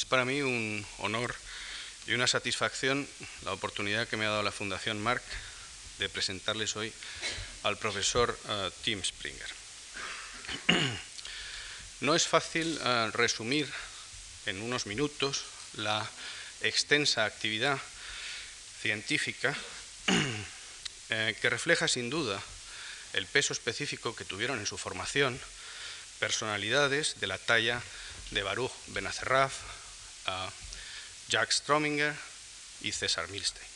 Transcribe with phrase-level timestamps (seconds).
[0.00, 1.34] Es para mí un honor
[2.06, 3.06] y una satisfacción
[3.44, 5.22] la oportunidad que me ha dado la Fundación Marc
[5.98, 6.90] de presentarles hoy
[7.64, 9.48] al profesor uh, Tim Springer.
[12.00, 13.70] No es fácil uh, resumir
[14.46, 15.44] en unos minutos
[15.74, 16.08] la
[16.62, 17.78] extensa actividad
[18.80, 19.54] científica
[21.10, 22.40] eh, que refleja sin duda
[23.12, 25.38] el peso específico que tuvieron en su formación
[26.20, 27.82] personalidades de la talla
[28.30, 29.52] de Baruch Benacerraf,
[31.28, 32.14] Jack Strominger
[32.80, 33.66] y César Milstein.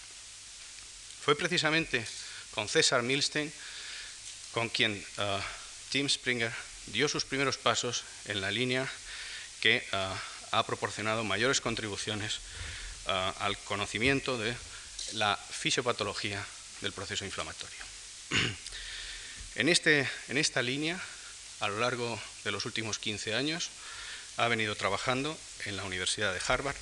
[1.24, 2.04] Fue precisamente
[2.50, 3.52] con César Milstein
[4.52, 5.40] con quien uh,
[5.90, 6.52] Tim Springer
[6.86, 8.88] dio sus primeros pasos en la línea
[9.60, 12.38] que uh, ha proporcionado mayores contribuciones
[13.06, 13.10] uh,
[13.42, 14.54] al conocimiento de
[15.12, 16.44] la fisiopatología
[16.80, 17.84] del proceso inflamatorio.
[19.56, 21.00] en, este, en esta línea,
[21.60, 23.70] a lo largo de los últimos 15 años,
[24.36, 26.76] ha venido trabajando en la Universidad de Harvard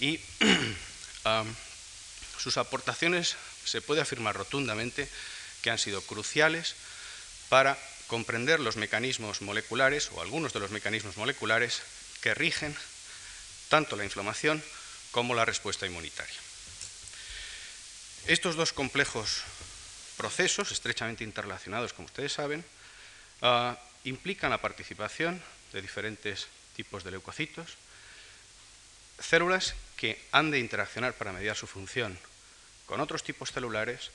[0.00, 0.20] y
[2.38, 5.08] sus aportaciones se puede afirmar rotundamente
[5.62, 6.74] que han sido cruciales
[7.48, 11.82] para comprender los mecanismos moleculares o algunos de los mecanismos moleculares
[12.20, 12.74] que rigen
[13.68, 14.62] tanto la inflamación
[15.10, 16.36] como la respuesta inmunitaria.
[18.26, 19.42] Estos dos complejos
[20.16, 22.64] procesos, estrechamente interrelacionados, como ustedes saben,
[23.42, 23.74] uh,
[24.04, 25.40] implican la participación
[25.72, 27.76] de diferentes tipos de leucocitos,
[29.18, 32.18] células que han de interaccionar para mediar su función
[32.86, 34.10] con otros tipos celulares,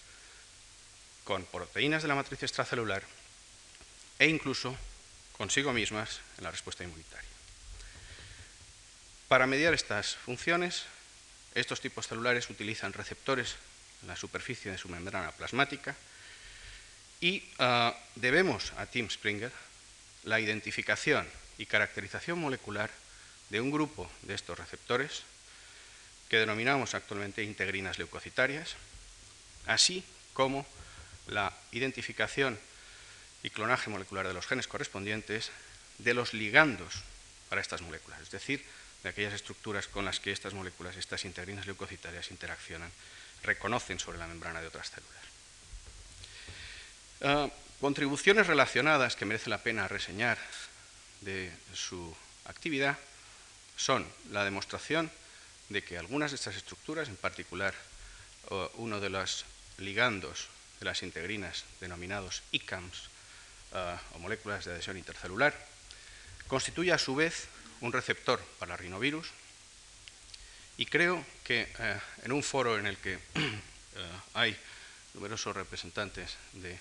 [1.24, 3.04] con proteínas de la matriz extracelular
[4.18, 4.76] e incluso
[5.38, 7.30] consigo mismas en la respuesta inmunitaria.
[9.28, 10.86] Para mediar estas funciones,
[11.56, 13.56] estos tipos celulares utilizan receptores
[14.02, 15.96] en la superficie de su membrana plasmática
[17.22, 19.52] y uh, debemos a Tim Springer
[20.24, 22.90] la identificación y caracterización molecular
[23.54, 25.22] de un grupo de estos receptores
[26.28, 28.74] que denominamos actualmente integrinas leucocitarias,
[29.68, 30.66] así como
[31.28, 32.58] la identificación
[33.44, 35.52] y clonaje molecular de los genes correspondientes
[36.00, 37.04] de los ligandos
[37.48, 38.66] para estas moléculas, es decir,
[39.04, 42.90] de aquellas estructuras con las que estas moléculas, estas integrinas leucocitarias, interaccionan,
[43.44, 45.24] reconocen sobre la membrana de otras células.
[47.22, 50.40] Uh, contribuciones relacionadas que merece la pena reseñar
[51.22, 52.16] de su
[52.46, 52.98] actividad
[53.78, 55.12] son la demostración
[55.70, 57.74] de que algunas de estas estructuras, en particular
[58.76, 59.46] uno de los
[59.78, 60.48] ligandos
[60.80, 63.10] de las integrinas denominados ICAMS,
[63.72, 65.56] uh, o moléculas de adhesión intercelular,
[66.48, 67.48] constituye a su vez
[67.82, 69.32] un receptor para rinovirus
[70.78, 73.18] y creo que uh, en un foro en el que
[74.34, 74.58] hay
[75.14, 76.78] numerosos representantes de,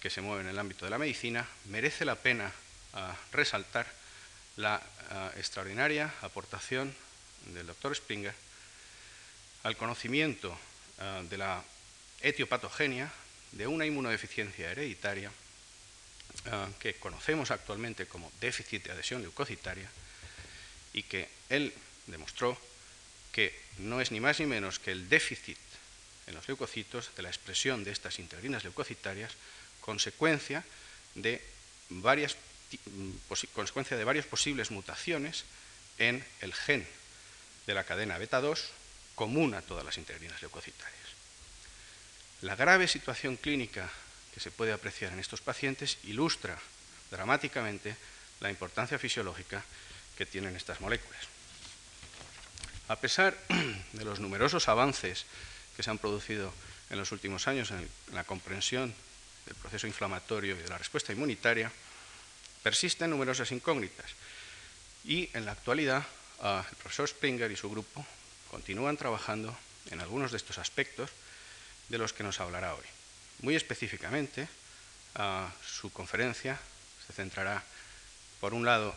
[0.00, 2.50] que se mueven en el ámbito de la medicina, merece la pena
[3.30, 3.86] resaltar
[4.56, 4.82] la
[5.36, 6.94] extraordinaria aportación
[7.46, 8.34] del doctor Springer
[9.62, 10.56] al conocimiento
[11.28, 11.62] de la
[12.20, 13.12] etiopatogenia
[13.52, 15.30] de una inmunodeficiencia hereditaria
[16.78, 19.88] que conocemos actualmente como déficit de adhesión leucocitaria
[20.92, 21.72] y que él
[22.06, 22.58] demostró
[23.32, 25.58] que no es ni más ni menos que el déficit
[26.26, 29.32] en los leucocitos de la expresión de estas integrinas leucocitarias
[29.80, 30.64] consecuencia
[31.14, 31.42] de
[31.90, 32.36] varias
[33.52, 35.44] consecuencia de varias posibles mutaciones
[35.98, 36.86] en el gen
[37.66, 38.64] de la cadena beta 2
[39.14, 41.06] común a todas las integrinas leucocitarias.
[42.42, 43.90] La grave situación clínica
[44.34, 46.58] que se puede apreciar en estos pacientes ilustra
[47.10, 47.96] dramáticamente
[48.40, 49.64] la importancia fisiológica
[50.16, 51.20] que tienen estas moléculas.
[52.88, 53.36] A pesar
[53.92, 55.24] de los numerosos avances
[55.76, 56.52] que se han producido
[56.90, 58.94] en los últimos años en la comprensión
[59.46, 61.72] del proceso inflamatorio y de la respuesta inmunitaria,
[62.66, 64.10] persisten numerosas incógnitas
[65.04, 66.02] y en la actualidad
[66.42, 68.04] el profesor Springer y su grupo
[68.50, 69.56] continúan trabajando
[69.92, 71.10] en algunos de estos aspectos
[71.88, 72.82] de los que nos hablará hoy.
[73.42, 74.48] Muy específicamente,
[75.64, 76.58] su conferencia
[77.06, 77.62] se centrará,
[78.40, 78.96] por un lado,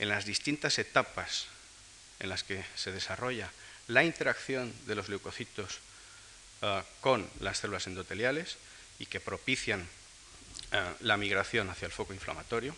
[0.00, 1.46] en las distintas etapas
[2.18, 3.48] en las que se desarrolla
[3.86, 5.78] la interacción de los leucocitos
[7.00, 8.56] con las células endoteliales
[8.98, 9.88] y que propician
[10.98, 12.74] la migración hacia el foco inflamatorio,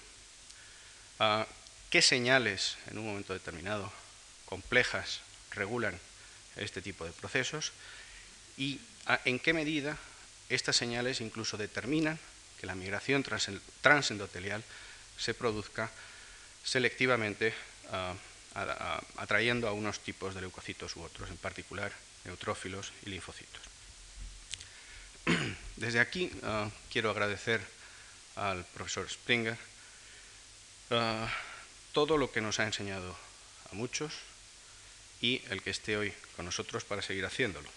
[1.90, 3.92] qué señales en un momento determinado
[4.44, 5.20] complejas
[5.50, 5.98] regulan
[6.56, 7.72] este tipo de procesos
[8.56, 8.80] y
[9.24, 9.96] en qué medida
[10.48, 12.18] estas señales incluso determinan
[12.60, 13.24] que la migración
[13.82, 14.62] transendotelial
[15.18, 15.90] se produzca
[16.64, 17.54] selectivamente
[19.16, 21.92] atrayendo a unos tipos de leucocitos u otros, en particular
[22.24, 23.62] neutrófilos y linfocitos.
[25.76, 27.60] Desde aquí ah, quiero agradecer
[28.34, 29.56] al profesor Springer
[30.90, 31.28] ah,
[31.92, 33.16] todo lo que nos ha enseñado
[33.70, 34.12] a muchos
[35.20, 37.68] y el que esté hoy con nosotros para seguir haciéndolo.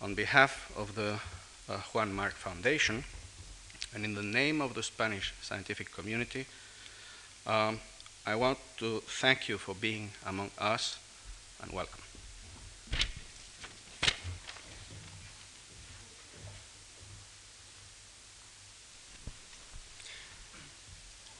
[0.00, 1.18] On behalf of the
[1.68, 3.04] uh, Juan Marc Foundation
[3.94, 6.46] and in the name of the Spanish scientific community,
[7.46, 7.78] um,
[8.26, 10.98] I want to thank you for being among us
[11.62, 12.11] and welcome.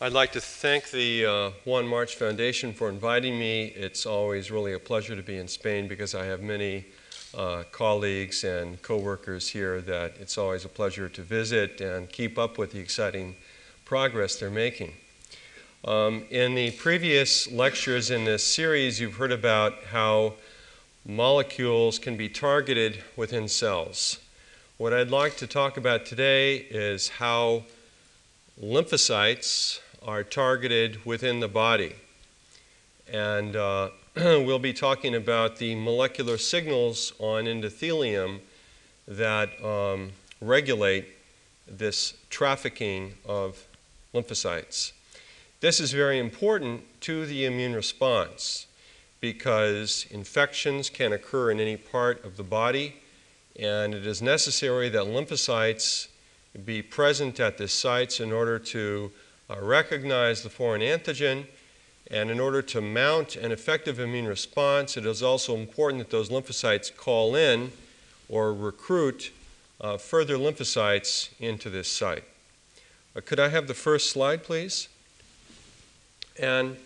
[0.03, 3.67] I'd like to thank the uh, Juan March Foundation for inviting me.
[3.67, 6.87] It's always really a pleasure to be in Spain because I have many
[7.39, 12.59] uh, colleagues and coworkers here that it's always a pleasure to visit and keep up
[12.59, 13.37] with the exciting
[13.85, 14.93] progress they're making.
[15.85, 20.35] Um, in the previous lectures in this series, you've heard about how
[21.07, 24.19] molecules can be targeted within cells.
[24.79, 27.63] What I'd like to talk about today is how
[28.61, 31.95] lymphocytes are targeted within the body.
[33.13, 38.41] And uh, we'll be talking about the molecular signals on endothelium
[39.07, 41.07] that um, regulate
[41.69, 43.67] this trafficking of
[44.15, 44.93] lymphocytes.
[45.61, 48.67] This is very important to the immune response
[49.21, 52.97] because infections can occur in any part of the body,
[53.59, 56.09] and it is necessary that lymphocytes
[56.65, 59.11] be present at the sites in order to
[59.53, 61.47] uh, recognize the foreign antigen.
[62.11, 66.31] And in order to mount an effective immune response, it is also important that those
[66.31, 67.73] lymphocytes call in
[68.29, 69.33] or recruit
[69.81, 72.25] uh, further lymphocytes into this site.
[73.17, 74.89] Uh, could I have the first slide, please?
[76.39, 76.77] And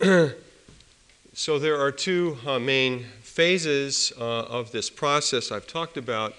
[1.34, 6.34] so there are two uh, main phases uh, of this process I've talked about.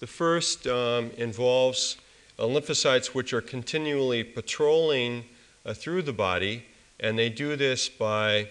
[0.00, 1.96] The first um, involves
[2.38, 5.24] uh, lymphocytes which are continually patrolling
[5.64, 6.64] uh, through the body,
[7.00, 8.48] and they do this by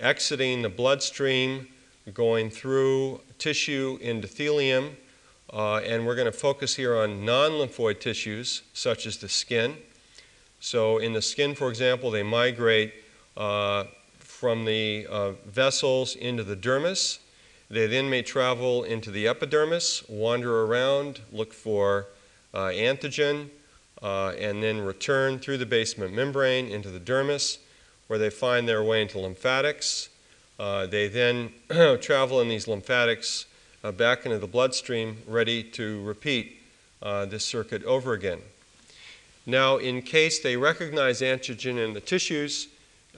[0.00, 1.66] exiting the bloodstream,
[2.14, 4.94] going through tissue endothelium,
[5.52, 9.76] uh, and we're going to focus here on non lymphoid tissues such as the skin.
[10.60, 12.92] So, in the skin, for example, they migrate
[13.36, 13.84] uh,
[14.18, 17.18] from the uh, vessels into the dermis.
[17.70, 22.06] They then may travel into the epidermis, wander around, look for
[22.54, 23.50] antigen,
[24.02, 27.58] uh, and then return through the basement membrane into the dermis,
[28.06, 30.08] where they find their way into lymphatics.
[30.58, 31.52] Uh, they then
[32.00, 33.46] travel in these lymphatics
[33.84, 36.56] uh, back into the bloodstream, ready to repeat
[37.00, 38.40] this circuit over again.
[39.48, 42.68] Now, in case they recognize antigen in the tissues,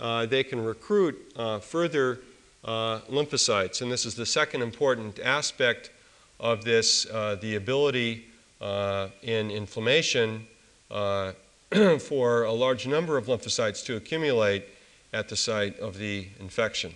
[0.00, 2.20] uh, they can recruit uh, further
[2.64, 3.82] uh, lymphocytes.
[3.82, 5.90] And this is the second important aspect
[6.38, 8.29] of this uh, the ability uh,
[8.60, 10.46] in inflammation
[10.90, 11.32] uh,
[12.00, 14.64] for a large number of lymphocytes to accumulate
[15.12, 16.94] at the site of the infection.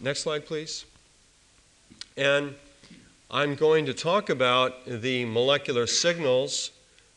[0.00, 0.84] Next slide, please.
[2.16, 2.54] And
[3.30, 6.70] I'm going to talk about the molecular signals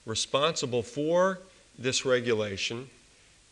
[0.06, 1.39] responsible for
[1.78, 2.89] this regulation,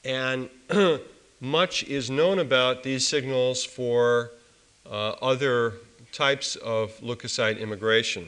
[0.06, 0.50] and
[1.42, 4.32] much is known about these signals for
[4.90, 5.74] uh, other
[6.14, 8.28] types of leukocyte immigration.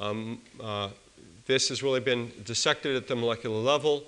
[0.00, 0.88] Um, uh,
[1.46, 4.04] this has really been dissected at the molecular level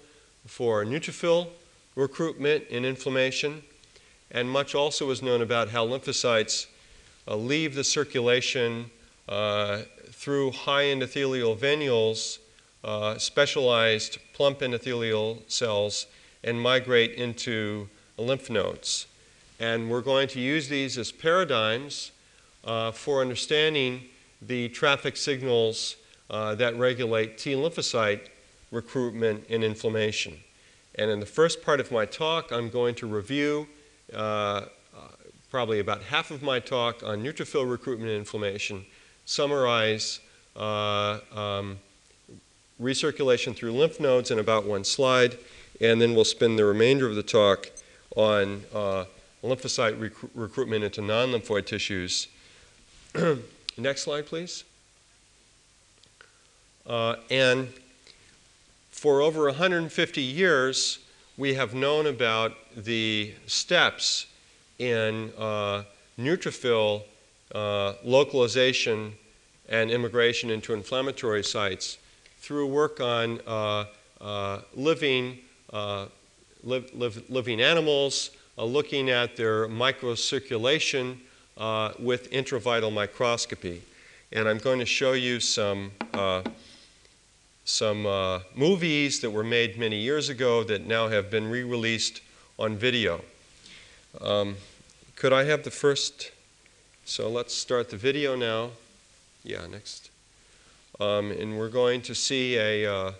[0.47, 1.49] for neutrophil
[1.97, 3.63] recruitment in inflammation,
[4.31, 6.67] and much also is known about how lymphocytes
[7.29, 8.91] uh, leave the circulation
[9.29, 12.39] uh, through high endothelial venules
[12.85, 16.07] uh, specialized plump endothelial cells
[16.43, 19.07] and migrate into lymph nodes.
[19.61, 22.13] And we're going to use these as paradigms
[22.65, 24.05] uh, for understanding
[24.47, 25.97] the traffic signals
[26.31, 28.29] uh, that regulate T lymphocyte
[28.71, 30.35] recruitment and inflammation.
[30.97, 33.67] And in the first part of my talk, I'm going to review
[34.13, 34.67] uh, uh,
[35.51, 38.85] probably about half of my talk on neutrophil recruitment and inflammation,
[39.25, 40.21] summarize
[40.57, 41.79] uh, um,
[42.81, 45.39] recirculation through lymph nodes in about one slide,
[45.81, 47.71] and then we'll spend the remainder of the talk
[48.17, 49.05] on uh,
[49.43, 52.29] lymphocyte rec- recruitment into non lymphoid tissues.
[53.79, 54.65] Next slide, please.
[56.87, 57.73] Uh, and
[58.91, 60.99] for over 150 years,
[61.39, 64.27] we have known about the steps
[64.79, 65.85] in uh,
[66.19, 67.03] neutrophil
[67.55, 69.15] uh, localization
[69.71, 71.97] and immigration into inflammatory sites
[72.41, 73.87] through work on uh,
[74.21, 75.39] uh, living,
[75.73, 76.07] uh,
[76.63, 81.17] live, live, living animals, looking at their microcirculation
[81.57, 83.83] uh, with intravital microscopy.
[84.33, 86.43] And I'm going to show you some, uh,
[87.65, 88.03] some
[88.55, 92.21] movies that were made many years ago that now have been re released
[92.59, 93.21] on video.
[94.21, 94.57] Um,
[95.17, 96.33] could I have the first?
[97.05, 98.71] So let's start the video now.
[99.45, 100.11] Yeah, next.
[101.01, 103.13] Um, and we're going to see a uh,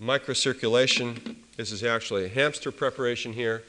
[0.00, 1.36] microcirculation.
[1.56, 3.62] This is actually a hamster preparation here.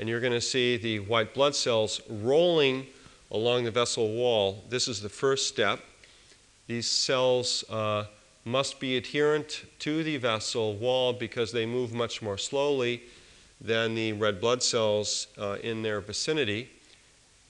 [0.00, 2.86] And you're going to see the white blood cells rolling
[3.30, 4.64] along the vessel wall.
[4.70, 5.78] This is the first step.
[6.66, 8.06] These cells uh,
[8.46, 13.02] must be adherent to the vessel wall because they move much more slowly
[13.60, 16.70] than the red blood cells uh, in their vicinity.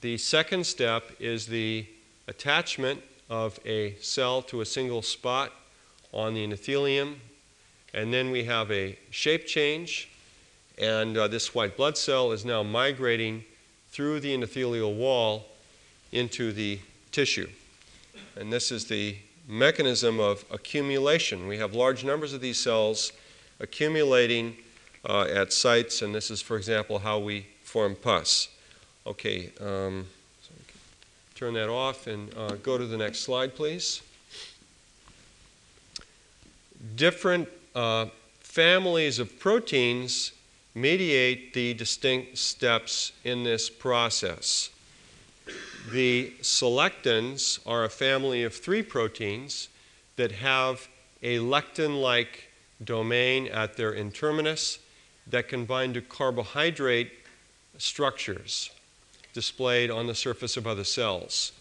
[0.01, 1.85] The second step is the
[2.27, 5.53] attachment of a cell to a single spot
[6.11, 7.15] on the endothelium.
[7.93, 10.10] And then we have a shape change,
[10.81, 13.45] and uh, this white blood cell is now migrating
[13.91, 15.45] through the endothelial wall
[16.11, 16.79] into the
[17.11, 17.47] tissue.
[18.35, 19.15] And this is the
[19.47, 21.47] mechanism of accumulation.
[21.47, 23.11] We have large numbers of these cells
[23.59, 24.57] accumulating
[25.07, 28.49] uh, at sites, and this is, for example, how we form pus.
[29.05, 30.07] Okay, um,
[30.41, 30.51] so
[31.35, 34.01] turn that off and uh, go to the next slide, please.
[36.95, 38.07] Different uh,
[38.39, 40.31] families of proteins
[40.73, 44.69] mediate the distinct steps in this process.
[45.91, 49.67] The selectins are a family of three proteins
[50.15, 50.87] that have
[51.23, 52.49] a lectin like
[52.83, 54.79] domain at their N-terminus
[55.27, 57.11] that can bind to carbohydrate
[57.77, 58.69] structures
[59.33, 61.51] displayed on the surface of other cells.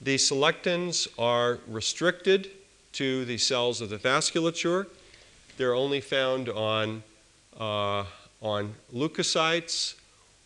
[0.00, 2.50] The selectins are restricted
[2.92, 4.86] to the cells of the vasculature.
[5.56, 7.02] They're only found on,
[7.58, 8.04] uh,
[8.40, 9.94] on leukocytes,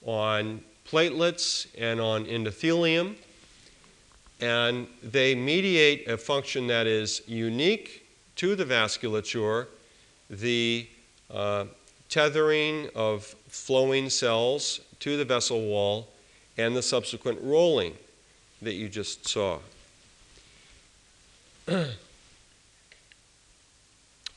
[0.05, 3.15] on platelets, and on endothelium.
[4.41, 8.07] And they mediate a function that is unique
[8.37, 9.67] to the vasculature,
[10.29, 10.89] the
[11.31, 11.67] uh,
[12.09, 16.09] tethering of flowing cells to the vessel wall
[16.59, 17.97] and the subsequent rolling
[18.61, 19.59] that you just saw.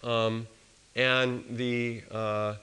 [0.03, 0.47] um,
[0.95, 2.55] and the, uh,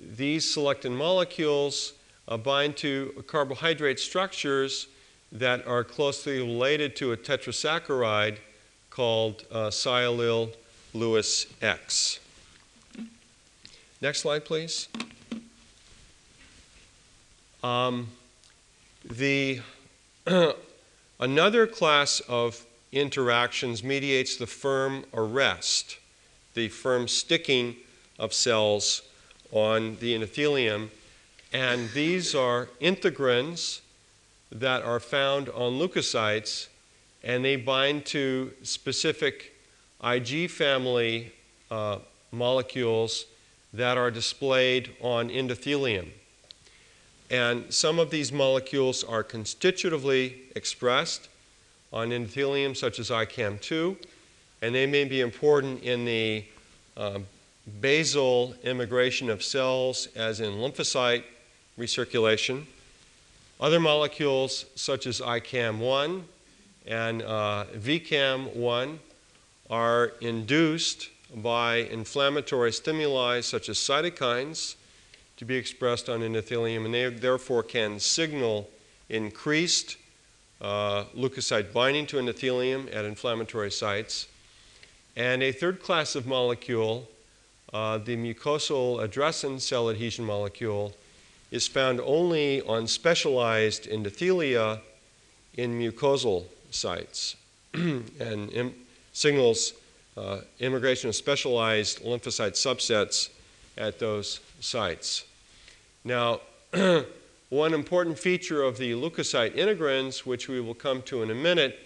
[0.00, 1.94] these selectin molecules
[2.28, 4.88] uh, bind to carbohydrate structures
[5.32, 8.38] that are closely related to a tetrasaccharide
[8.90, 10.52] called uh, sialyl
[10.92, 12.20] Lewis X.
[14.00, 14.88] Next slide, please.
[17.62, 18.08] Um,
[19.04, 19.60] the
[21.20, 25.98] another class of interactions mediates the firm arrest,
[26.54, 27.76] the firm sticking
[28.18, 29.02] of cells
[29.54, 30.90] on the endothelium,
[31.52, 33.80] and these are integrins
[34.50, 36.66] that are found on leukocytes,
[37.22, 39.54] and they bind to specific
[40.04, 41.32] Ig family
[41.70, 41.98] uh,
[42.32, 43.26] molecules
[43.72, 46.08] that are displayed on endothelium.
[47.30, 51.28] And some of these molecules are constitutively expressed
[51.92, 53.96] on endothelium, such as ICAM2,
[54.62, 56.44] and they may be important in the
[56.96, 57.26] um,
[57.80, 61.24] basal immigration of cells, as in lymphocyte
[61.78, 62.64] recirculation.
[63.60, 66.22] Other molecules, such as ICAM1
[66.86, 68.98] and uh, VCAM1,
[69.70, 74.76] are induced by inflammatory stimuli, such as cytokines
[75.36, 78.68] to be expressed on endothelium, and they therefore can signal
[79.08, 79.96] increased
[80.60, 84.28] uh, leukocyte binding to endothelium at inflammatory sites.
[85.16, 87.08] And a third class of molecule,
[87.74, 90.94] uh, the mucosal addressin cell adhesion molecule,
[91.50, 94.80] is found only on specialized endothelia
[95.56, 97.36] in mucosal sites
[97.74, 98.74] and Im-
[99.12, 99.74] signals
[100.16, 103.28] uh, immigration of specialized lymphocyte subsets
[103.76, 105.24] at those sites.
[106.04, 106.40] Now,
[107.50, 111.78] one important feature of the leukocyte integrins, which we will come to in a minute,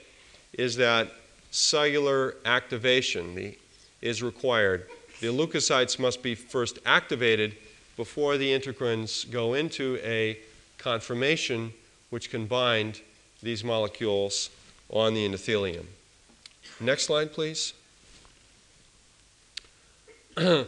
[0.52, 1.11] is that
[1.50, 3.54] cellular activation
[4.02, 4.87] is required.
[5.20, 7.56] The leukocytes must be first activated
[7.96, 10.38] before the integrins go into a
[10.78, 11.72] conformation
[12.10, 13.00] which can bind
[13.42, 14.50] these molecules
[14.90, 15.87] on the endothelium.
[16.78, 17.72] Next slide, please.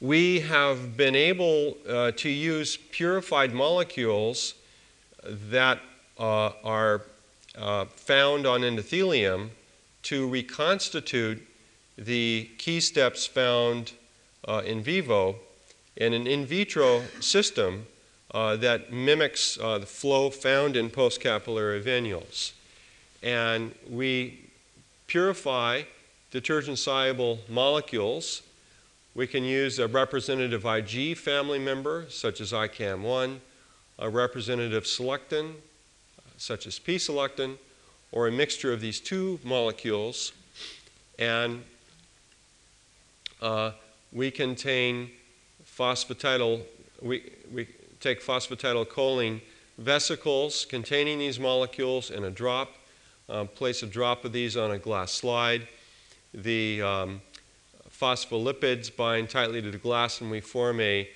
[0.00, 4.54] we have been able uh, to use purified molecules
[5.22, 5.78] that
[6.18, 7.02] uh, are
[7.56, 9.50] uh, found on endothelium
[10.02, 11.46] to reconstitute
[12.00, 13.92] the key steps found
[14.48, 15.36] uh, in vivo
[15.96, 17.86] in an in vitro system
[18.32, 22.52] uh, that mimics uh, the flow found in postcapillary venules.
[23.22, 24.40] And we
[25.06, 25.82] purify
[26.32, 28.42] detergent soluble molecules
[29.14, 33.38] we can use a representative Ig family member, such as ICAM1,
[33.98, 35.54] a representative selectin,
[36.36, 37.58] such as p-selectin,
[38.12, 40.32] or a mixture of these two molecules,
[41.18, 41.64] and
[43.40, 43.72] uh,
[44.12, 45.10] we contain
[45.64, 46.62] phosphatidyl,
[47.00, 47.66] we, we
[48.00, 49.40] take phosphatidylcholine
[49.78, 52.72] vesicles containing these molecules in a drop,
[53.28, 55.66] uh, place a drop of these on a glass slide.
[56.34, 57.22] The um,
[57.90, 61.08] phospholipids bind tightly to the glass and we form a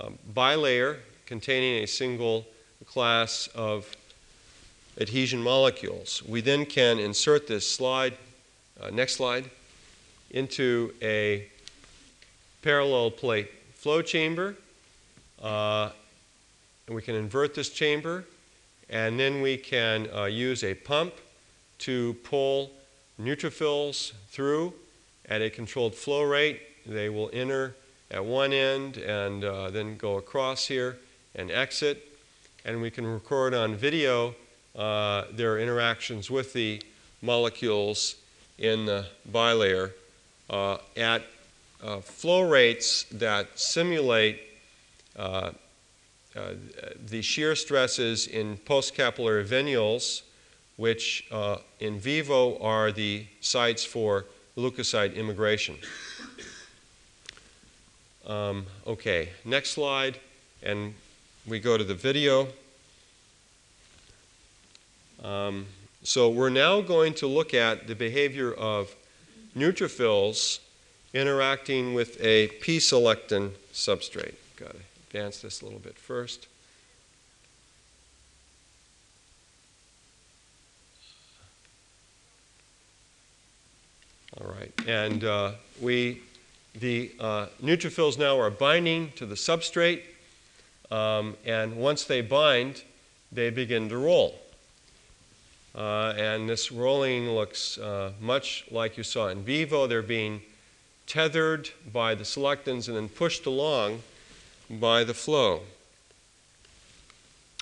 [0.00, 2.46] um, bilayer containing a single
[2.86, 3.94] class of
[5.00, 6.22] adhesion molecules.
[6.26, 8.14] We then can insert this slide,
[8.80, 9.50] uh, next slide,
[10.30, 11.48] into a
[12.62, 14.56] parallel plate flow chamber.
[15.42, 15.90] Uh,
[16.86, 18.24] and we can invert this chamber,
[18.88, 21.14] and then we can uh, use a pump
[21.78, 22.70] to pull
[23.20, 24.72] neutrophils through
[25.28, 26.60] at a controlled flow rate.
[26.86, 27.76] They will enter
[28.10, 30.98] at one end and uh, then go across here
[31.34, 32.04] and exit.
[32.64, 34.34] And we can record on video
[34.74, 36.82] uh, their interactions with the
[37.20, 38.16] molecules
[38.58, 39.92] in the bilayer
[40.48, 41.22] uh, at
[41.82, 44.40] uh, flow rates that simulate
[45.16, 45.50] uh,
[46.36, 46.54] uh,
[47.06, 50.22] the shear stresses in postcapillary venules,
[50.76, 51.28] which
[51.80, 54.24] in vivo are the sites for
[54.56, 55.76] leukocyte immigration.
[58.26, 60.18] Um, okay, next slide,
[60.62, 60.94] and
[61.46, 62.48] we go to the video.
[65.24, 65.66] Um,
[66.02, 68.94] so we're now going to look at the behavior of
[69.56, 70.60] neutrophils
[71.14, 74.34] interacting with a p-selectin substrate.
[74.56, 74.76] Got to
[75.08, 76.46] advance this a little bit first.
[84.40, 86.20] All right, and uh, we,
[86.78, 90.02] the uh, neutrophils now are binding to the substrate,
[90.92, 92.82] um, and once they bind,
[93.32, 94.38] they begin to roll.
[95.74, 99.86] Uh, and this rolling looks uh, much like you saw in vivo.
[99.86, 100.40] They're being
[101.08, 104.02] tethered by the selectins and then pushed along
[104.70, 105.62] by the flow.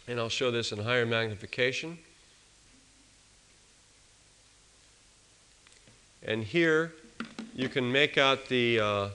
[0.09, 1.99] And I'll show this in higher magnification.
[6.25, 6.93] And here
[7.55, 9.09] you can make out the uh,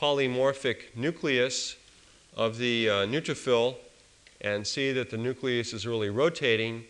[0.00, 1.76] polymorphic nucleus
[2.36, 3.74] of the uh, neutrophil
[4.40, 6.84] and see that the nucleus is really rotating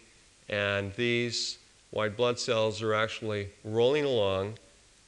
[0.51, 1.59] and these
[1.90, 4.59] white blood cells are actually rolling along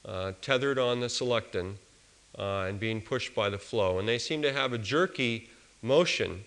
[0.06, 1.74] uh, tethered on the selectin
[2.38, 3.98] uh, and being pushed by the flow.
[3.98, 5.48] And they seem to have a jerky
[5.82, 6.44] motion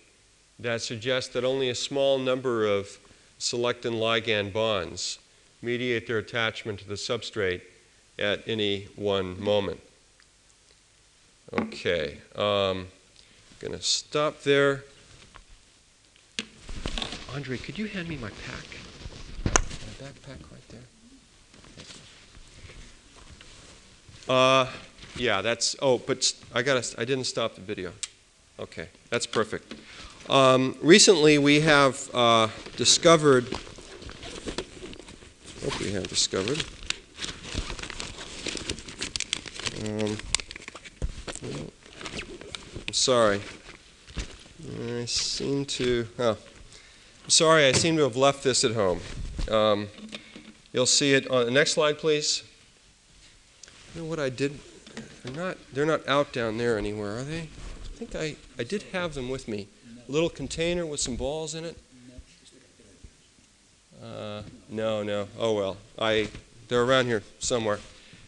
[0.60, 3.00] that suggests that only a small number of
[3.39, 5.19] selectin ligand bonds
[5.62, 7.62] mediate their attachment to the substrate
[8.17, 9.80] at any one moment.
[11.54, 12.88] Okay, um,
[13.60, 14.84] going to stop there.
[17.34, 18.65] Andre, could you hand me my pack?
[19.45, 20.82] My backpack right there.
[24.30, 24.68] Uh,
[25.15, 25.76] yeah, that's.
[25.82, 26.96] Oh, but I got.
[27.00, 27.92] I didn't stop the video.
[28.60, 29.74] Okay, that's perfect.
[30.30, 33.46] Um, recently, we have uh, discovered.
[35.63, 36.63] What we have discovered?
[39.84, 40.18] Um,
[42.88, 43.42] I'm sorry.
[44.80, 46.08] I seem to.
[46.20, 46.38] Oh,
[47.28, 47.65] sorry.
[47.65, 49.00] I seem to have left this at home.
[49.50, 49.88] Um,
[50.72, 52.44] you'll see it on the next slide, please.
[53.95, 54.60] You know what I did?
[55.23, 57.41] They're not, they're not out down there anywhere, are they?
[57.41, 59.67] I think I, I did have them with me.
[60.08, 61.78] A little container with some balls in it.
[64.02, 65.28] Uh, no, no.
[65.38, 65.78] Oh well.
[65.97, 66.30] I,
[66.67, 67.80] they're around here somewhere.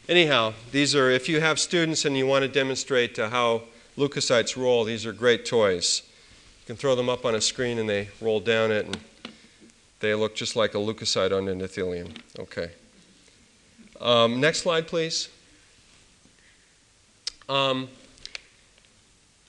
[0.09, 3.63] Anyhow, these are, if you have students and you want to demonstrate uh, how
[3.97, 6.01] leukocytes roll, these are great toys.
[6.61, 8.97] You can throw them up on a screen and they roll down it and
[9.99, 12.17] they look just like a leukocyte on endothelium.
[12.37, 12.71] Okay.
[14.01, 15.29] Um, next slide, please.
[17.51, 17.89] Um,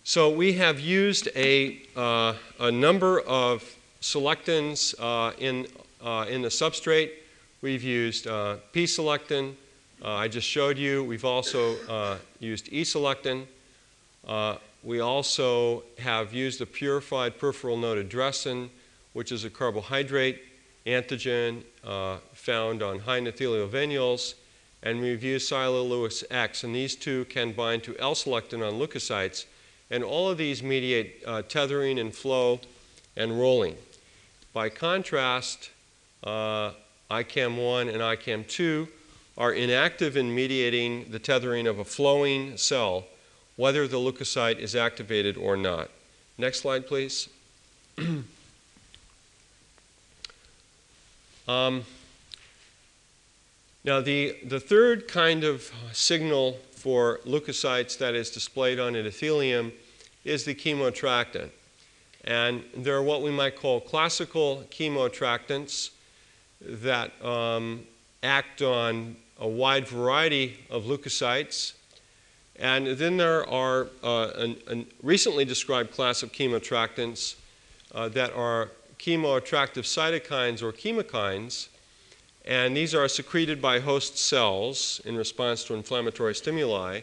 [0.02, 3.62] so we have used a, uh, a number of
[4.00, 5.68] selectins uh, in,
[6.04, 7.12] uh, in the substrate.
[7.60, 9.54] We've used uh, P-selectin.
[10.04, 11.04] Uh, I just showed you.
[11.04, 13.46] We've also uh, used E-selectin.
[14.82, 18.68] we also have used a purified peripheral node addressin,
[19.12, 20.42] which is a carbohydrate
[20.86, 21.62] antigen
[22.32, 24.34] found on high endothelial venules
[24.82, 29.44] and we've used Lewis X, and these two can bind to L-selectin on leukocytes,
[29.90, 32.60] and all of these mediate uh, tethering and flow
[33.16, 33.76] and rolling.
[34.52, 35.70] By contrast,
[36.24, 36.72] uh,
[37.10, 38.88] ICAM1 and ICAM2
[39.38, 43.06] are inactive in mediating the tethering of a flowing cell,
[43.56, 45.90] whether the leukocyte is activated or not.
[46.38, 47.28] Next slide, please.
[51.48, 51.84] Um,
[53.84, 59.72] now, the, the third kind of signal for leukocytes that is displayed on endothelium
[60.24, 61.50] is the chemoattractant.
[62.24, 65.90] And there are what we might call classical chemoattractants
[66.60, 67.84] that um,
[68.22, 71.72] act on a wide variety of leukocytes.
[72.54, 77.34] And then there are uh, a recently described class of chemoattractants
[77.92, 81.66] uh, that are chemoattractive cytokines or chemokines
[82.44, 87.00] and these are secreted by host cells in response to inflammatory stimuli.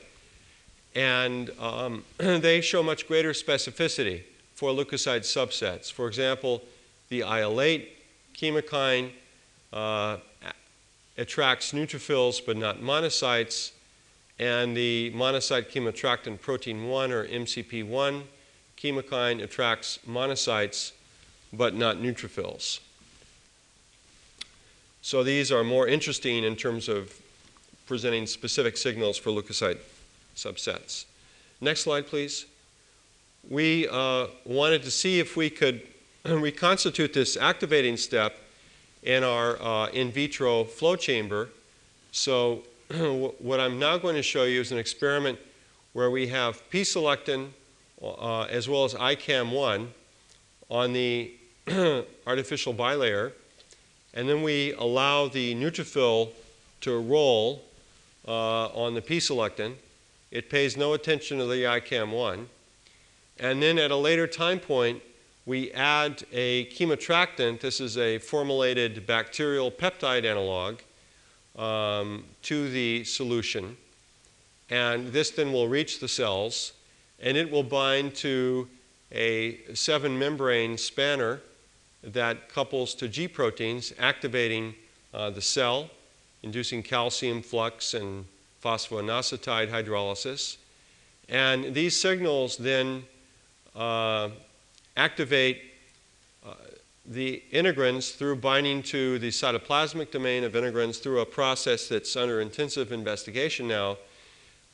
[0.95, 4.23] And um, they show much greater specificity
[4.56, 5.91] for leukocyte subsets.
[5.91, 6.62] For example,
[7.08, 7.89] the IL 8
[8.36, 9.12] chemokine
[9.71, 10.17] uh,
[11.17, 13.71] attracts neutrophils but not monocytes,
[14.39, 18.23] and the monocyte chemoattractant protein 1 or MCP1
[18.78, 20.91] chemokine attracts monocytes
[21.54, 22.80] but not neutrophils.
[25.10, 27.19] So these are more interesting in terms of
[27.88, 29.80] presenting specific signals for leukocyte
[30.36, 31.06] subsets.
[31.60, 32.45] Next slide, please.
[33.50, 35.82] We uh, wanted to see if we could
[36.26, 38.38] reconstitute this activating step
[39.02, 41.50] in our uh, in vitro flow chamber.
[42.12, 42.62] So
[43.39, 45.39] what I'm now going to show you is an experiment
[45.93, 47.48] where we have P-selectin
[48.00, 49.88] uh, as well as ICAM1
[50.69, 51.34] on the
[52.28, 53.32] artificial bilayer
[54.13, 56.32] and then we allow the neutrophil
[56.82, 57.63] to roll
[58.28, 59.76] uh, on the p-selectin.
[60.32, 62.45] It pays no attention to the ICAM1.
[63.39, 65.02] And then at a later time point,
[65.45, 67.62] we add a chemoattractant.
[67.62, 70.80] This is a formylated bacterial peptide analog
[71.58, 73.78] um, to the solution.
[74.69, 76.74] And this then will reach the cells,
[77.19, 78.67] and it will bind to
[79.12, 81.41] a seven membrane spanner
[82.04, 84.76] that couples to G proteins, activating
[85.14, 85.90] uh, the cell,
[86.44, 88.26] inducing calcium flux and
[88.64, 90.58] phosphoinositide hydrolysis.
[91.28, 93.04] And these signals then
[93.76, 94.30] uh,
[94.98, 95.62] activate
[96.46, 96.54] uh,
[97.06, 102.42] the integrins through binding to the cytoplasmic domain of integrins through a process that's under
[102.42, 103.98] intensive investigation now.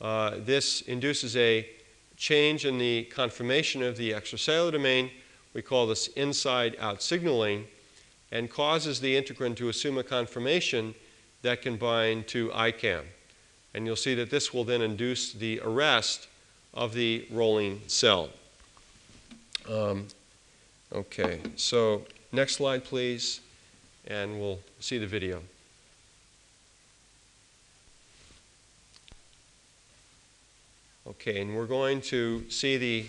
[0.00, 1.68] Uh, this induces a
[2.16, 5.10] change in the conformation of the extracellular domain
[5.56, 7.64] we call this inside out signaling,
[8.30, 10.94] and causes the integrin to assume a conformation
[11.40, 13.04] that can bind to ICAM.
[13.72, 16.28] And you'll see that this will then induce the arrest
[16.74, 18.28] of the rolling cell.
[19.66, 20.08] Um,
[20.92, 23.40] okay, so next slide, please,
[24.06, 25.40] and we'll see the video.
[31.08, 33.06] Okay, and we're going to see the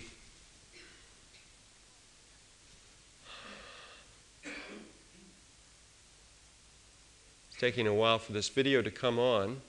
[7.58, 9.60] taking a while for this video to come on.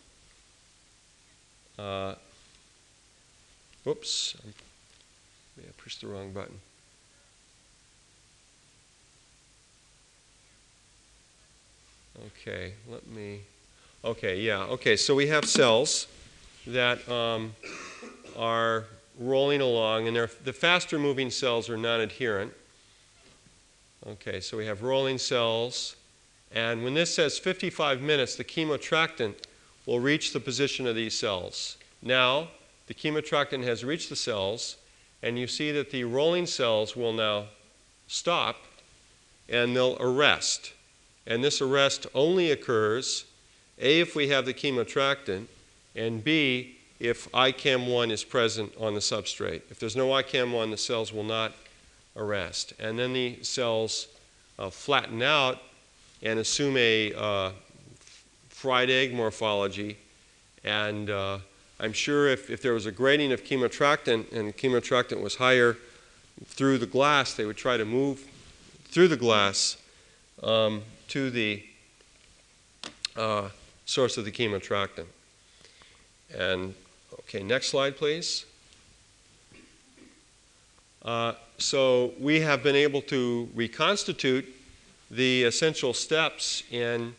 [1.78, 2.14] Uh,
[3.84, 4.36] whoops,
[5.58, 6.60] I pushed the wrong button.
[12.28, 13.42] Okay, let me.
[14.04, 16.08] Okay, yeah, okay, so we have cells
[16.68, 17.56] that um,
[18.38, 18.86] are
[19.18, 22.54] rolling along, and the faster moving cells are non adherent.
[24.06, 25.96] Okay, so we have rolling cells.
[26.54, 29.36] And when this says 55 minutes, the chemoattractant
[29.86, 31.78] will reach the position of these cells.
[32.02, 32.50] Now,
[32.88, 34.78] the chemoattractant has reached the cells,
[35.22, 37.46] and you see that the rolling cells will now
[38.08, 38.58] stop
[39.48, 40.74] and they'll arrest.
[41.28, 43.26] And this arrest only occurs
[43.80, 45.46] A, if we have the chemoattractant,
[45.96, 49.62] and B, if ICAM1 is present on the substrate.
[49.70, 51.54] If there's no ICAM1, the cells will not
[52.16, 52.74] arrest.
[52.80, 54.08] And then the cells
[54.58, 55.62] uh, flatten out
[56.22, 57.52] and assume a uh,
[58.50, 59.98] fried egg morphology.
[60.64, 61.40] And uh,
[61.80, 65.78] I'm sure if, if there was a grading of chemoattractant and chemoattractant was higher
[66.46, 68.26] through the glass, they would try to move
[68.86, 69.78] through the glass
[70.44, 71.64] um, to the
[73.16, 73.50] uh,
[73.86, 75.06] source of the chemoattractant.
[76.38, 76.76] And
[77.14, 78.46] okay, next slide, please.
[81.04, 84.46] Uh, so we have been able to reconstitute
[85.12, 87.16] the essential steps in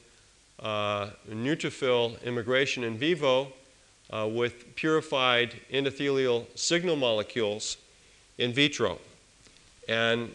[0.61, 3.53] uh, neutrophil immigration in vivo
[4.11, 7.77] uh, with purified endothelial signal molecules
[8.39, 8.99] in vitro.
[9.89, 10.35] And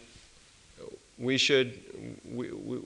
[1.18, 1.80] we should,
[2.30, 2.80] we, we,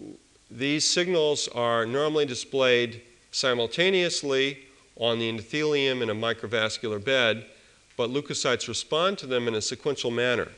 [0.52, 3.02] these signals are normally displayed
[3.32, 4.60] simultaneously
[4.98, 7.46] on the endothelium in a microvascular bed,
[7.98, 10.50] but leukocytes respond to them in a sequential manner.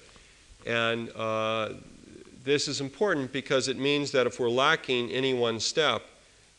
[0.65, 1.69] And uh,
[2.43, 6.03] this is important because it means that if we're lacking any one step,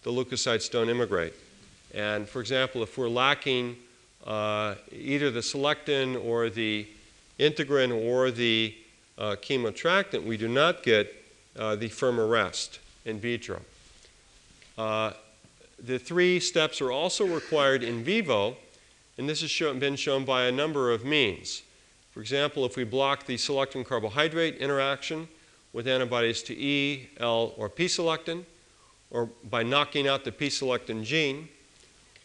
[0.03, 1.35] the leukocytes don't immigrate.
[1.95, 3.77] And for example, if we're lacking
[4.27, 6.87] uh, either the selectin or the
[7.38, 8.75] integrin or the
[9.18, 11.12] uh, chemoattractant, we do not get
[11.59, 13.61] uh, the firm arrest in vitro.
[14.79, 15.12] Uh,
[15.85, 18.57] the three steps are also required in vivo,
[19.18, 21.62] and this has shown, been shown by a number of means.
[22.12, 25.29] For example, if we block the selectin carbohydrate interaction
[25.73, 28.45] with antibodies to E, L, or P selectin,
[29.11, 31.49] or by knocking out the P selectin gene,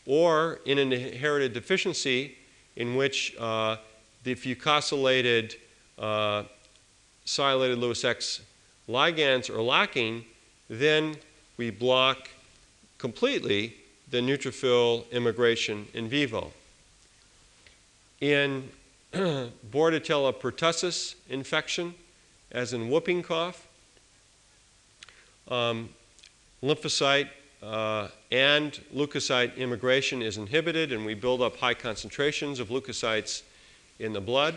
[0.06, 2.38] or in an inherited deficiency
[2.76, 3.78] in which uh,
[4.24, 5.56] the fucosylated
[5.98, 6.44] uh,
[7.38, 8.42] Lewis X
[8.88, 10.24] ligands are lacking,
[10.70, 11.16] then
[11.58, 12.30] we block
[12.98, 13.76] completely
[14.10, 16.52] the neutrophil immigration in vivo.
[18.22, 18.70] In
[19.14, 21.94] Bordetella pertussis infection,
[22.52, 23.68] as in whooping cough,
[25.48, 25.90] um,
[26.64, 27.30] lymphocyte
[27.62, 33.42] uh, and leukocyte immigration is inhibited, and we build up high concentrations of leukocytes
[34.00, 34.56] in the blood.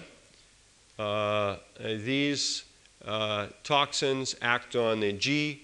[0.99, 2.65] Uh, these
[3.07, 5.63] uh, toxins act on the G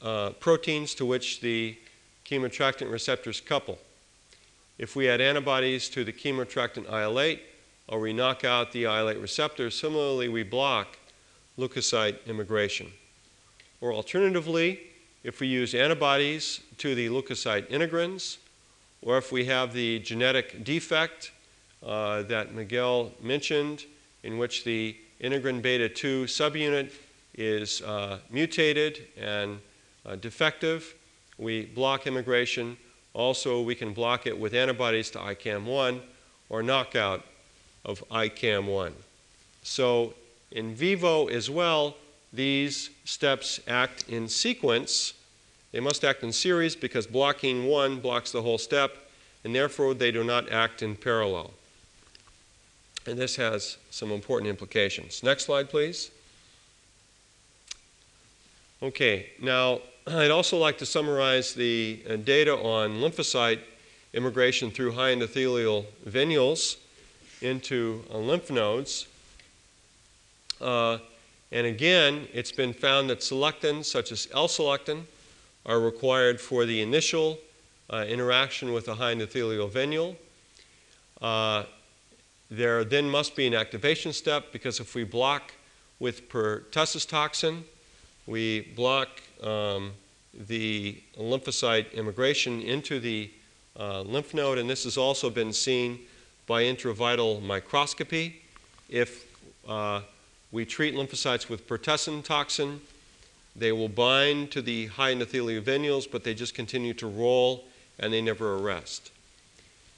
[0.00, 1.76] uh, proteins to which the
[2.24, 3.78] chemoattractant receptors couple.
[4.78, 7.40] If we add antibodies to the chemoattractant IL-8
[7.88, 10.96] or we knock out the IL-8 receptor, similarly we block
[11.60, 12.88] leukocyte immigration.
[13.80, 14.80] Or alternatively,
[15.22, 18.38] if we use antibodies to the leukocyte integrins,
[19.02, 21.32] or if we have the genetic defect
[21.84, 23.84] uh, that Miguel mentioned,
[24.22, 26.92] in which the integrin beta 2 subunit
[27.34, 29.60] is uh, mutated and
[30.04, 30.94] uh, defective,
[31.38, 32.76] we block immigration.
[33.14, 36.00] Also, we can block it with antibodies to ICAM1
[36.48, 37.24] or knockout
[37.84, 38.92] of ICAM1.
[39.62, 40.14] So,
[40.50, 41.96] in vivo as well,
[42.32, 45.14] these steps act in sequence.
[45.72, 48.96] They must act in series because blocking one blocks the whole step,
[49.44, 51.52] and therefore they do not act in parallel.
[53.06, 55.22] And this has some important implications.
[55.22, 56.10] Next slide, please.
[58.82, 63.60] Okay, now I'd also like to summarize the uh, data on lymphocyte
[64.12, 66.76] immigration through high endothelial venules
[67.42, 69.06] into uh, lymph nodes.
[70.60, 70.98] Uh,
[71.52, 75.04] and again, it's been found that selectins, such as L-selectin,
[75.66, 77.38] are required for the initial
[77.90, 80.16] uh, interaction with a high endothelial venule.
[81.20, 81.64] Uh,
[82.50, 85.52] there then must be an activation step because if we block
[85.98, 87.64] with pertussis toxin,
[88.26, 89.08] we block
[89.42, 89.92] um,
[90.32, 93.30] the lymphocyte immigration into the
[93.78, 95.98] uh, lymph node, and this has also been seen
[96.46, 98.42] by intravital microscopy.
[98.88, 99.26] If
[99.68, 100.02] uh,
[100.52, 102.80] we treat lymphocytes with pertussis toxin,
[103.54, 107.64] they will bind to the high endothelial venules, but they just continue to roll
[107.98, 109.10] and they never arrest.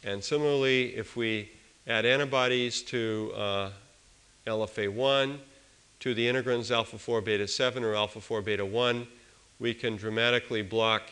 [0.05, 1.51] And similarly, if we
[1.87, 3.71] add antibodies to uh,
[4.47, 5.38] LFA1,
[6.01, 9.07] to the integrins alpha 4 beta 7 or alpha 4 beta 1,
[9.61, 11.03] we can dramatically block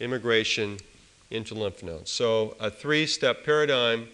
[0.00, 0.78] immigration
[1.30, 2.10] into lymph nodes.
[2.10, 4.08] So a three step paradigm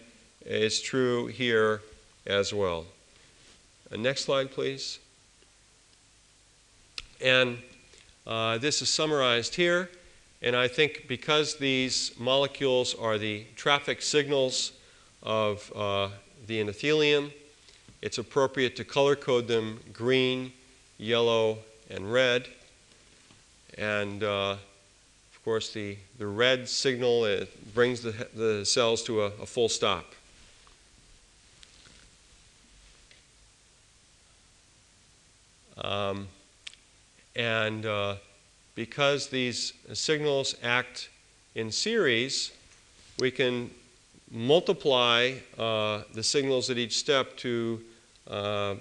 [0.45, 1.83] is true here
[2.27, 2.87] as well.
[3.93, 4.99] Uh, next slide, please.
[7.21, 7.59] And
[8.27, 9.91] uh, this is summarized here.
[10.43, 14.73] And I think because these molecules are the traffic signals
[15.23, 16.11] of uh,
[16.47, 17.33] the endothelium,
[18.03, 20.53] it's appropriate to color code them green,
[20.99, 21.59] yellow,
[21.91, 22.47] and red.
[23.77, 29.27] And uh, of course, the, the red signal it brings the, the cells to a,
[29.43, 30.15] a full stop.
[35.83, 36.29] Um,
[37.37, 38.17] and uh,
[38.75, 41.09] because these signals act
[41.55, 42.53] in series,
[43.19, 43.71] we can
[44.31, 47.81] multiply uh, the signals at each step to
[48.29, 48.75] uh,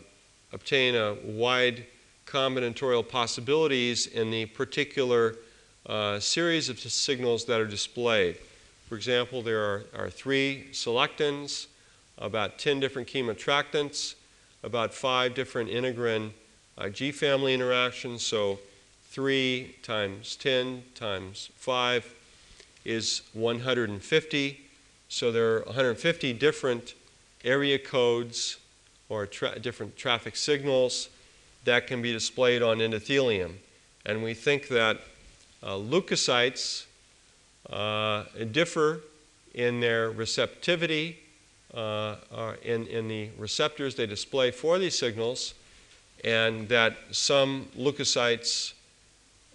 [0.52, 1.86] obtain a wide
[2.26, 5.36] combinatorial possibilities in the particular
[5.86, 8.38] uh, series of signals that are displayed.
[8.90, 11.68] For example, there are, are three selectins,
[12.18, 14.16] about 10 different chemoattractants,
[14.64, 16.32] about five different integrin
[16.78, 18.24] uh, G family interactions.
[18.24, 18.60] So
[19.12, 22.14] 3 times 10 times 5
[22.86, 24.62] is 150.
[25.10, 26.94] So there are 150 different
[27.44, 28.58] area codes
[29.10, 31.10] or tra- different traffic signals
[31.66, 33.56] that can be displayed on endothelium.
[34.06, 35.02] And we think that
[35.64, 36.86] uh, leukocytes
[37.70, 39.02] uh, differ
[39.54, 41.18] in their receptivity,
[41.74, 42.16] uh,
[42.64, 45.54] in, in the receptors they display for these signals.
[46.24, 48.74] And that some leukocytes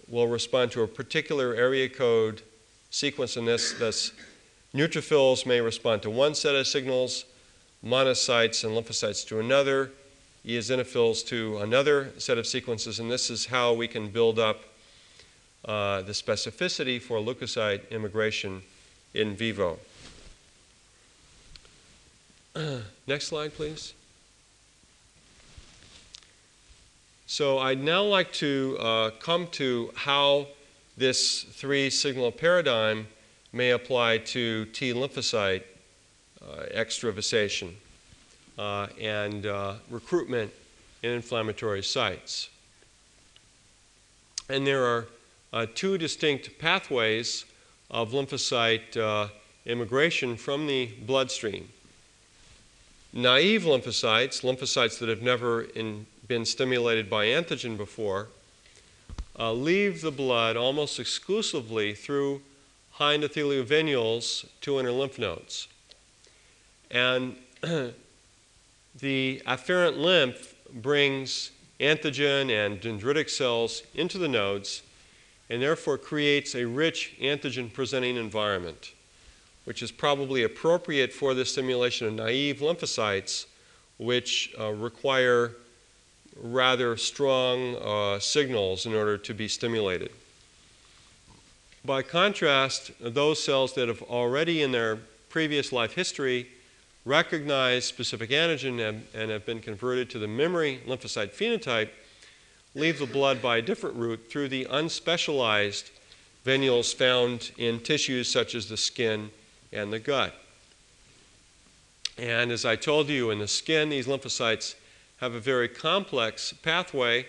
[0.07, 2.41] will respond to a particular area code
[2.89, 3.73] sequence in this.
[3.73, 4.11] Thus,
[4.73, 7.25] neutrophils may respond to one set of signals,
[7.85, 9.91] monocytes and lymphocytes to another,
[10.45, 14.61] eosinophils to another set of sequences, and this is how we can build up
[15.65, 18.61] uh, the specificity for leukocyte immigration
[19.13, 19.79] in vivo.
[23.07, 23.93] Next slide, please.
[27.25, 30.47] So I'd now like to uh, come to how
[30.97, 33.07] this three signal paradigm
[33.51, 35.63] may apply to T lymphocyte
[36.41, 37.75] uh, extravasation
[38.57, 40.51] uh, and uh, recruitment
[41.01, 42.49] in inflammatory sites.
[44.49, 45.07] And there are
[45.53, 47.45] uh, two distinct pathways
[47.89, 49.29] of lymphocyte uh,
[49.65, 51.69] immigration from the bloodstream.
[53.13, 58.29] Naive lymphocytes, lymphocytes that have never in, been stimulated by antigen before,
[59.37, 62.41] uh, leave the blood almost exclusively through
[62.91, 65.67] high endothelial venules to inner lymph nodes.
[66.91, 74.83] And the afferent lymph brings antigen and dendritic cells into the nodes
[75.49, 78.93] and therefore creates a rich antigen presenting environment,
[79.65, 83.45] which is probably appropriate for the stimulation of naive lymphocytes,
[83.97, 85.53] which uh, require
[86.35, 90.11] rather strong uh, signals in order to be stimulated.
[91.85, 94.97] By contrast, those cells that have already in their
[95.29, 96.47] previous life history
[97.05, 101.89] recognized specific antigen and, and have been converted to the memory lymphocyte phenotype
[102.75, 105.91] leave the blood by a different route through the unspecialized
[106.45, 109.29] venules found in tissues such as the skin
[109.71, 110.33] and the gut.
[112.17, 114.75] And as I told you, in the skin, these lymphocytes
[115.23, 117.25] have a very complex pathway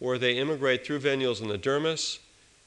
[0.00, 2.18] where they immigrate through venules in the dermis.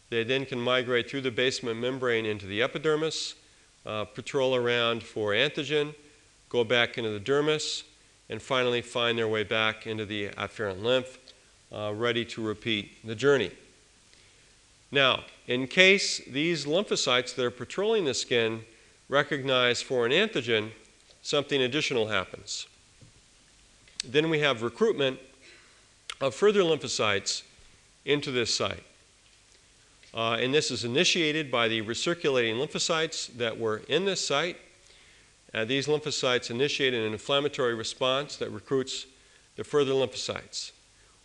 [0.10, 3.36] They then can migrate through the basement membrane into the epidermis,
[3.86, 5.94] uh, patrol around for antigen,
[6.48, 7.84] go back into the dermis,
[8.30, 11.20] and finally find their way back into the afferent lymph
[11.74, 13.52] uh, ready to repeat the journey.
[14.94, 18.64] Now, in case these lymphocytes that are patrolling the skin
[19.10, 20.72] recognize foreign antigen,
[21.22, 22.66] something additional happens.
[24.06, 25.20] Then we have recruitment
[26.22, 27.44] of further lymphocytes
[28.06, 28.84] into this site.
[30.14, 34.58] Uh, and this is initiated by the recirculating lymphocytes that were in this site.
[35.54, 39.06] Uh, these lymphocytes initiate an inflammatory response that recruits
[39.56, 40.72] the further lymphocytes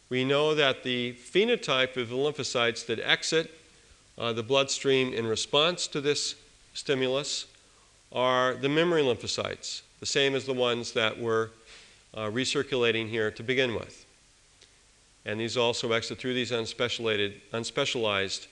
[0.09, 3.51] we know that the phenotype of the lymphocytes that exit
[4.17, 6.37] uh, the bloodstream in response to this
[6.73, 7.47] stimulus
[8.13, 11.51] are the memory lymphocytes, the same as the ones that were
[12.15, 14.07] uh, recirculating here to begin with.
[15.27, 18.47] And these also exit through these unspecialized, unspecialized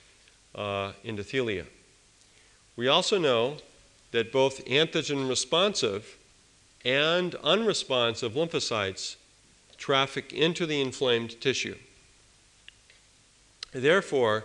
[0.55, 1.67] uh, endothelia.
[2.77, 3.59] We also know
[4.13, 6.17] that both antigen responsive
[6.85, 9.17] and unresponsive lymphocytes
[9.77, 11.77] traffic into the inflamed tissue.
[13.73, 14.45] Therefore,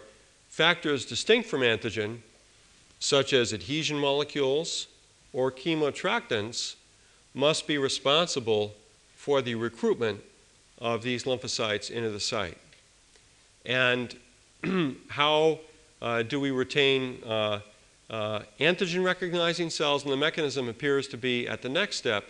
[0.50, 2.20] factors distinct from antigen,
[3.00, 4.88] such as adhesion molecules
[5.34, 6.76] or chemoattractants,
[7.34, 8.74] must be responsible
[9.28, 10.22] for the recruitment
[10.80, 12.58] of these lymphocytes into the site.
[13.66, 14.16] And
[15.10, 15.60] how
[16.02, 17.60] uh, do we retain uh,
[18.10, 20.06] uh, antigen recognizing cells?
[20.06, 22.24] And the mechanism appears to be at the next step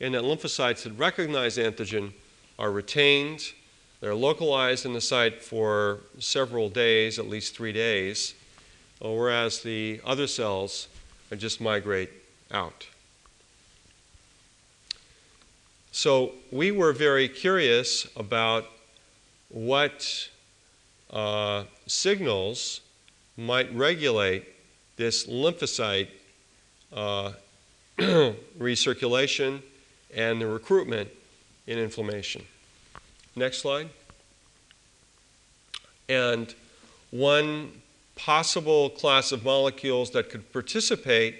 [0.00, 2.12] in that lymphocytes that recognize antigen
[2.58, 3.52] are retained.
[4.00, 8.34] They're localized in the site for several days, at least three days,
[9.00, 10.88] whereas the other cells
[11.36, 12.10] just migrate
[12.50, 12.88] out.
[15.92, 18.64] So we were very curious about
[19.50, 20.28] what
[21.10, 22.80] uh, signals
[23.36, 24.46] might regulate
[24.96, 26.08] this lymphocyte
[26.94, 27.32] uh,
[27.98, 29.60] recirculation
[30.14, 31.10] and the recruitment
[31.66, 32.42] in inflammation.
[33.36, 33.90] Next slide.
[36.08, 36.54] And
[37.10, 37.82] one
[38.16, 41.36] possible class of molecules that could participate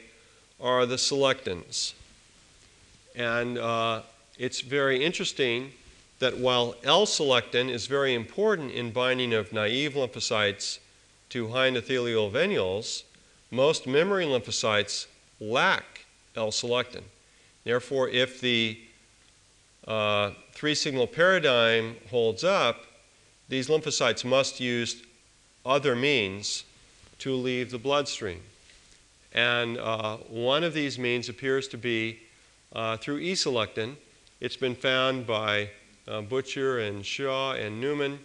[0.61, 1.95] are the selectins.
[3.17, 4.03] And uh,
[4.39, 5.73] it's very interesting
[6.19, 10.79] that while L-selectin is very important in binding of naive lymphocytes
[11.31, 13.03] to high endothelial venules,
[13.51, 15.07] most memory lymphocytes
[15.41, 16.05] lack
[16.37, 17.03] L-selectin.
[17.65, 18.79] Therefore, if the
[19.87, 22.85] uh, three signal paradigm holds up,
[23.49, 25.03] these lymphocytes must use
[25.67, 26.65] other means
[27.19, 28.41] to leave the bloodstream.
[29.33, 32.21] And uh, one of these means appears to be
[32.73, 33.97] uh, through E selectin.
[34.43, 35.71] It's been found by
[36.09, 38.19] uh, Butcher and Shaw and Newman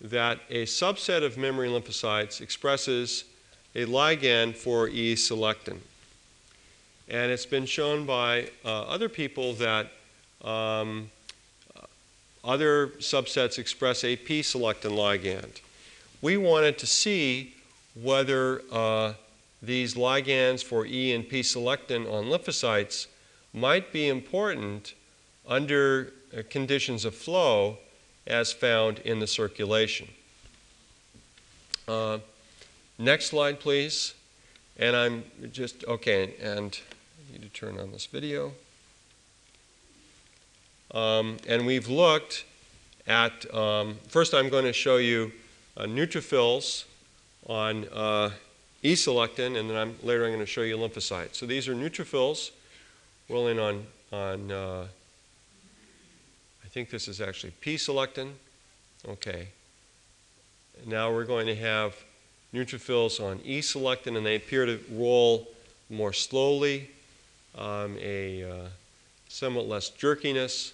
[0.00, 3.24] that a subset of memory lymphocytes expresses
[3.74, 5.76] a ligand for E selectin.
[7.10, 9.92] And it's been shown by uh, other people that
[10.42, 11.10] um,
[12.42, 15.60] other subsets express a P selectin ligand.
[16.22, 17.52] We wanted to see
[17.94, 19.12] whether uh,
[19.60, 23.08] these ligands for E and P selectin on lymphocytes
[23.52, 24.94] might be important
[25.50, 27.76] under uh, conditions of flow
[28.26, 30.08] as found in the circulation.
[31.86, 32.18] Uh,
[32.98, 34.14] next slide, please.
[34.78, 36.78] And I'm just, okay, and
[37.18, 38.52] I need to turn on this video.
[40.92, 42.44] Um, and we've looked
[43.06, 45.32] at, um, first I'm going to show you
[45.76, 46.84] uh, neutrophils
[47.46, 48.30] on uh,
[48.82, 51.34] E-selectin, and then I'm, later I'm going to show you lymphocytes.
[51.34, 52.50] So these are neutrophils
[53.28, 54.86] rolling on, on uh,
[56.72, 58.30] think this is actually P-selectin.
[59.08, 59.48] Okay.
[60.86, 61.96] Now we're going to have
[62.54, 65.48] neutrophils on E-selectin, and they appear to roll
[65.88, 66.90] more slowly,
[67.58, 68.68] um, a uh,
[69.28, 70.72] somewhat less jerkiness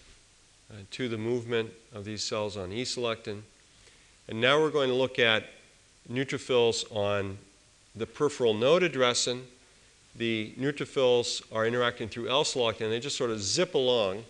[0.70, 3.40] uh, to the movement of these cells on E-selectin.
[4.28, 5.44] And now we're going to look at
[6.12, 7.38] neutrophils on
[7.94, 9.42] the peripheral node addressin.
[10.14, 14.24] The neutrophils are interacting through L-selectin, and they just sort of zip along.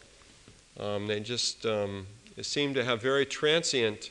[0.78, 2.06] Um, they just um,
[2.42, 4.10] seem to have very transient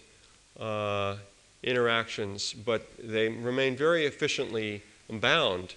[0.60, 1.18] uh,
[1.64, 5.76] interactions, but they remain very efficiently bound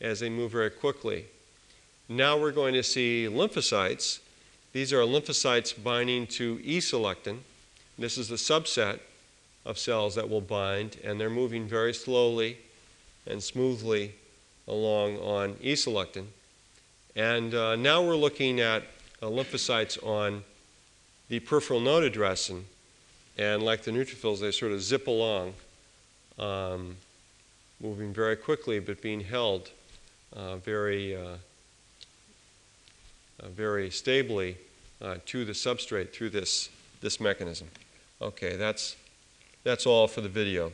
[0.00, 1.26] as they move very quickly.
[2.08, 4.20] Now we're going to see lymphocytes
[4.72, 7.38] these are lymphocytes binding to E-selectin.
[7.98, 9.00] This is the subset
[9.64, 12.58] of cells that will bind, and they're moving very slowly
[13.26, 14.14] and smoothly
[14.66, 16.26] along on E-selectin.
[17.16, 18.84] And uh, now we're looking at
[19.26, 20.44] lymphocytes on
[21.28, 22.62] the peripheral node addressin,
[23.36, 25.54] and like the neutrophils, they sort of zip along,
[26.38, 26.96] um,
[27.80, 29.70] moving very quickly, but being held
[30.34, 31.36] uh, very uh,
[33.40, 34.56] uh, very stably
[35.00, 37.68] uh, to the substrate through this, this mechanism.
[38.20, 38.96] Okay, that's,
[39.62, 40.72] that's all for the video.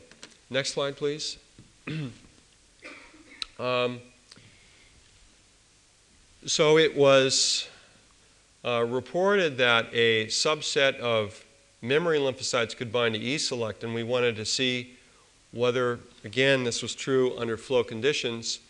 [0.48, 1.36] Next slide, please.
[3.58, 4.00] um,
[6.46, 7.68] so it was
[8.64, 11.44] uh, reported that a subset of
[11.82, 14.96] memory lymphocytes could bind to E-select, and we wanted to see
[15.52, 18.60] whether, again, this was true under flow conditions.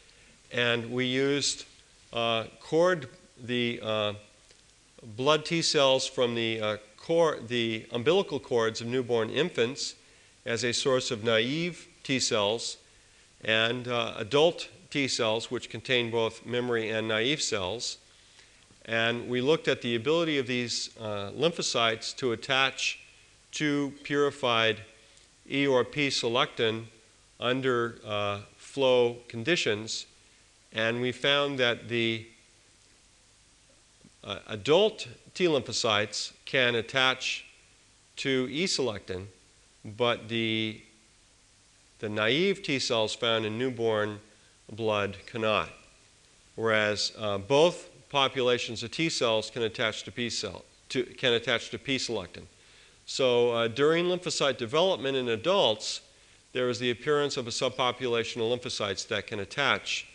[0.52, 1.64] And we used
[2.12, 3.08] uh, cord
[3.42, 4.12] the uh,
[5.16, 6.76] blood T cells from the, uh,
[7.46, 9.94] the umbilical cords of newborn infants
[10.44, 12.76] as a source of naive T cells
[13.44, 17.98] and uh, adult T cells, which contain both memory and naive cells.
[18.86, 23.00] And we looked at the ability of these uh, lymphocytes to attach
[23.52, 24.82] to purified
[25.50, 26.84] E or P selectin
[27.40, 30.06] under uh, flow conditions.
[30.72, 32.26] And we found that the
[34.22, 37.44] uh, adult T lymphocytes can attach
[38.16, 39.26] to E-selectin,
[39.84, 40.80] but the,
[41.98, 44.20] the naive T cells found in newborn
[44.70, 45.70] blood cannot.
[46.54, 51.70] Whereas uh, both populations of T cells can attach to P cell, to, can attach
[51.70, 52.44] to P-selectin.
[53.06, 56.00] So uh, during lymphocyte development in adults,
[56.52, 60.06] there is the appearance of a subpopulation of lymphocytes that can attach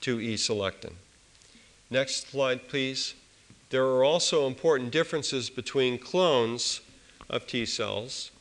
[0.00, 0.94] to E-selectin.
[1.88, 3.14] Next slide, please.
[3.70, 6.80] There are also important differences between clones
[7.30, 8.32] of T cells,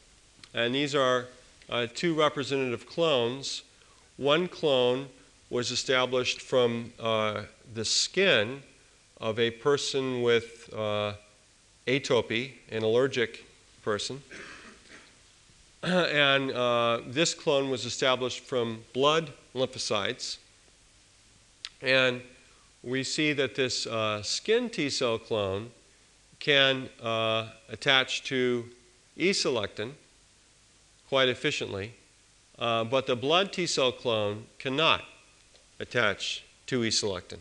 [0.52, 1.28] and these are
[1.70, 3.62] uh, two representative clones.
[4.18, 5.10] One clone
[5.52, 8.64] was established from uh, the skin
[9.26, 11.14] of a person with uh,
[11.88, 13.44] atopy, an allergic
[13.84, 14.22] person.
[15.84, 20.38] and uh, this clone was established from blood lymphocytes.
[21.82, 22.22] And
[22.84, 25.72] we see that this uh, skin T cell clone
[26.40, 28.66] can uh, attach to
[29.18, 29.94] E-selectin
[31.10, 31.96] quite efficiently,
[32.60, 35.02] uh, but the blood T cell clone cannot
[35.80, 37.40] attach to E-selectin.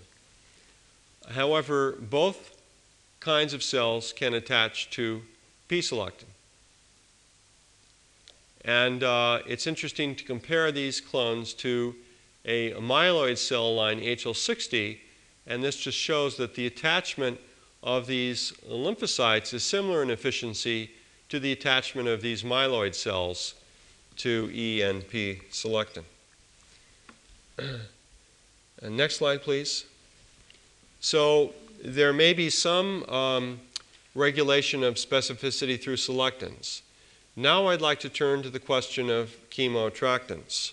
[1.30, 2.56] However, both
[3.20, 5.22] kinds of cells can attach to
[5.68, 6.26] P-selectin.
[8.64, 11.94] And uh, it's interesting to compare these clones to
[12.44, 14.98] a myeloid cell line HL60
[15.46, 17.38] and this just shows that the attachment
[17.82, 20.90] of these lymphocytes is similar in efficiency
[21.28, 23.54] to the attachment of these myeloid cells
[24.16, 26.04] to E and P selectin.
[28.82, 29.84] next slide, please.
[31.04, 31.52] So
[31.84, 33.60] there may be some um,
[34.14, 36.80] regulation of specificity through selectins.
[37.36, 40.72] Now I'd like to turn to the question of chemoattractants.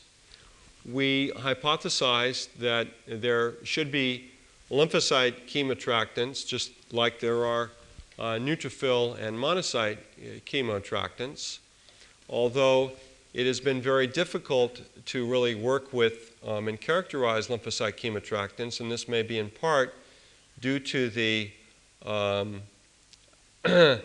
[0.89, 4.31] We hypothesized that there should be
[4.69, 7.71] lymphocyte chemoattractants, just like there are
[8.17, 11.59] uh, neutrophil and monocyte uh, chemoattractants,
[12.29, 12.93] although
[13.33, 18.89] it has been very difficult to really work with um, and characterize lymphocyte chemoattractants, and
[18.89, 19.93] this may be in part
[20.61, 21.51] due to the,
[22.05, 22.61] um,
[23.63, 24.01] the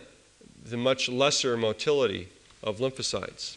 [0.73, 2.29] much lesser motility
[2.63, 3.57] of lymphocytes.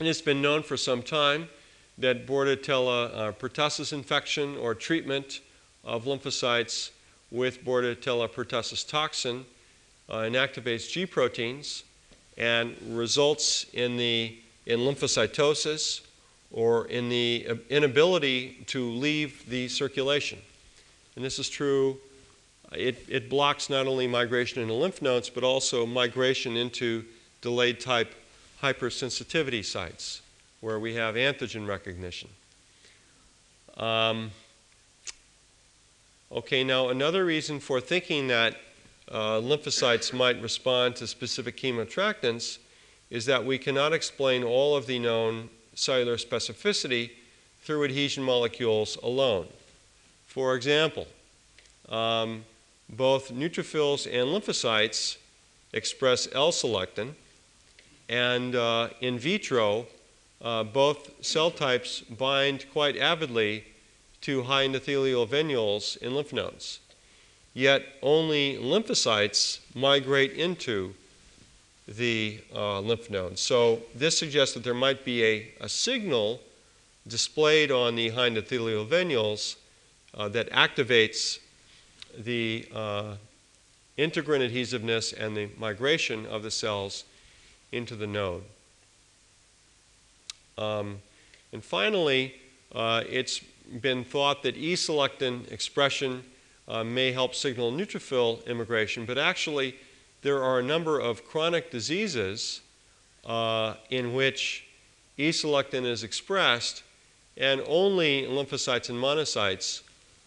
[0.00, 1.48] And it's been known for some time
[1.98, 5.40] that Bordetella uh, pertussis infection or treatment
[5.84, 6.90] of lymphocytes
[7.30, 9.44] with Bordetella pertussis toxin
[10.08, 11.84] uh, inactivates G proteins
[12.36, 16.02] and results in the in lymphocytosis
[16.50, 20.38] or in the inability to leave the circulation.
[21.16, 21.98] And this is true.
[22.72, 27.04] It, it blocks not only migration into lymph nodes, but also migration into
[27.40, 28.14] delayed type
[28.62, 30.22] hypersensitivity sites
[30.60, 32.28] where we have antigen recognition.
[33.76, 34.30] Um,
[36.32, 38.56] okay, now another reason for thinking that
[39.10, 42.58] uh, lymphocytes might respond to specific chemoattractants
[43.10, 47.10] is that we cannot explain all of the known cellular specificity
[47.60, 49.46] through adhesion molecules alone.
[50.36, 51.06] For example,
[51.88, 52.44] um,
[52.90, 55.16] both neutrophils and lymphocytes
[55.72, 57.14] express L-selectin,
[58.10, 59.86] and uh, in vitro,
[60.42, 63.64] uh, both cell types bind quite avidly
[64.20, 66.80] to high endothelial venules in lymph nodes.
[67.54, 70.92] Yet only lymphocytes migrate into
[71.88, 73.40] the uh, lymph nodes.
[73.40, 76.40] So this suggests that there might be a, a signal
[77.08, 79.56] displayed on the high endothelial venules
[80.16, 81.38] uh, that activates
[82.18, 83.14] the uh,
[83.98, 87.04] integrin adhesiveness and the migration of the cells
[87.72, 88.42] into the node.
[90.58, 90.98] Um,
[91.52, 92.34] and finally,
[92.74, 93.40] uh, it's
[93.80, 96.24] been thought that E-selectin expression
[96.68, 99.76] uh, may help signal neutrophil immigration, but actually
[100.22, 102.60] there are a number of chronic diseases
[103.24, 104.66] uh, in which
[105.18, 106.82] E-selectin is expressed
[107.36, 109.82] and only lymphocytes and monocytes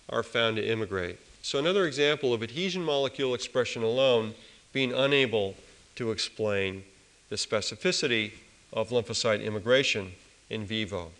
[0.09, 1.17] are found to immigrate.
[1.41, 4.33] So another example of adhesion molecule expression alone
[4.73, 5.55] being unable
[5.95, 6.83] to explain
[7.29, 8.33] the specificity
[8.73, 10.11] of lymphocyte immigration
[10.49, 11.11] in vivo.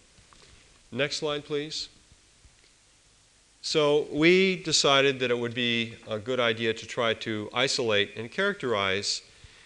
[0.92, 1.90] Next slide, please.
[3.62, 8.32] So we decided that it would be a good idea to try to isolate and
[8.32, 9.22] characterize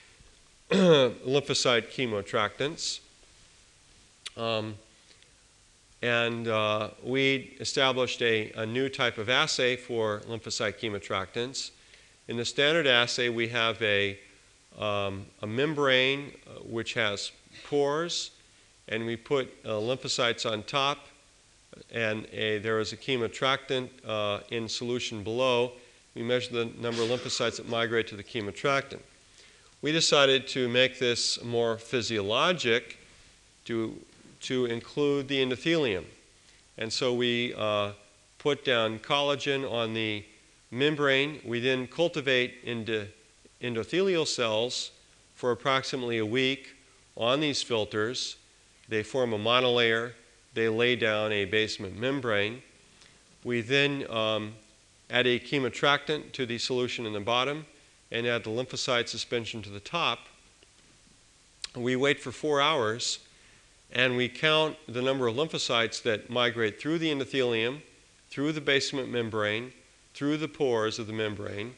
[0.71, 2.99] lymphocyte chemoattractants.
[4.35, 4.75] Um,
[6.03, 11.71] and uh, we established a, a, new type of assay for lymphocyte chemoattractants.
[12.27, 14.19] In the standard assay, we have a,
[14.77, 17.31] um, a membrane uh, which has
[17.63, 18.31] pores,
[18.89, 21.07] and we put uh, lymphocytes on top
[21.93, 25.71] and a, there is a chemoattractant uh, in solution below.
[26.15, 28.99] We measure the number of lymphocytes that migrate to the chemoattractant.
[29.81, 32.97] We decided to make this more physiologic
[33.65, 33.97] to,
[34.43, 36.05] to include the endothelium.
[36.77, 37.91] And so we uh,
[38.39, 40.25] put down collagen on the
[40.71, 41.39] membrane.
[41.45, 43.07] We then cultivate into
[43.61, 44.91] endothelial cells
[45.35, 46.75] for approximately a week
[47.15, 48.37] on these filters.
[48.89, 50.13] They form a monolayer
[50.53, 52.61] they lay down a basement membrane.
[53.43, 54.53] We then um,
[55.09, 57.65] add a chemoattractant to the solution in the bottom
[58.11, 60.19] and add the lymphocyte suspension to the top.
[61.75, 63.19] We wait for four hours
[63.93, 67.79] and we count the number of lymphocytes that migrate through the endothelium,
[68.29, 69.71] through the basement membrane,
[70.15, 71.75] through the pores of the membrane,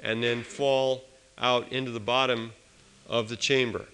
[0.00, 1.04] and then fall
[1.38, 2.52] out into the bottom
[3.08, 3.84] of the chamber.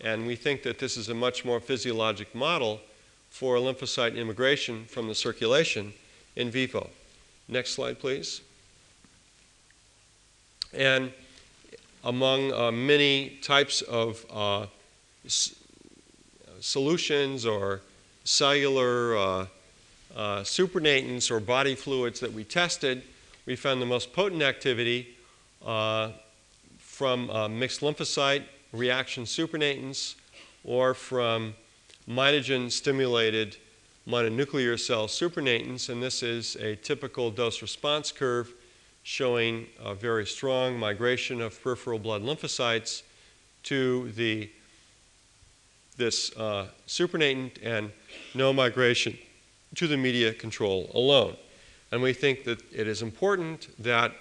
[0.00, 2.80] And we think that this is a much more physiologic model
[3.30, 5.92] for lymphocyte immigration from the circulation
[6.34, 6.90] in vivo.
[7.46, 8.40] Next slide, please.
[10.72, 11.12] And
[12.02, 14.66] among uh, many types of uh,
[16.60, 17.80] solutions or
[18.24, 19.46] cellular uh,
[20.16, 23.02] uh, supernatants or body fluids that we tested,
[23.46, 25.16] we found the most potent activity
[25.64, 26.10] uh,
[26.78, 27.26] from
[27.58, 30.14] mixed lymphocyte reaction supernatants
[30.64, 31.54] or from
[32.08, 33.56] mitogen stimulated
[34.06, 38.52] mononuclear cell supernatants, and this is a typical dose response curve
[39.02, 43.02] showing a very strong migration of peripheral blood lymphocytes
[43.62, 44.50] to the
[45.98, 47.92] this uh, supernatant and
[48.34, 49.18] no migration
[49.74, 51.36] to the media control alone.
[51.92, 54.12] And we think that it is important that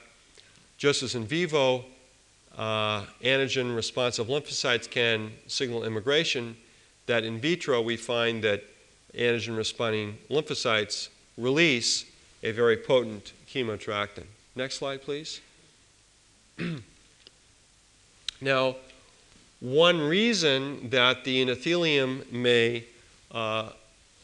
[0.78, 1.86] just as in vivo,
[2.57, 6.57] uh, antigen responsive lymphocytes can signal immigration,
[7.05, 8.63] that in vitro we find that
[9.15, 12.05] antigen responding lymphocytes release
[12.43, 14.25] a very potent chemoattractant.
[14.55, 15.41] Next slide, please.
[18.41, 18.75] now,
[19.60, 22.86] one reason that the endothelium may
[23.32, 23.70] uh,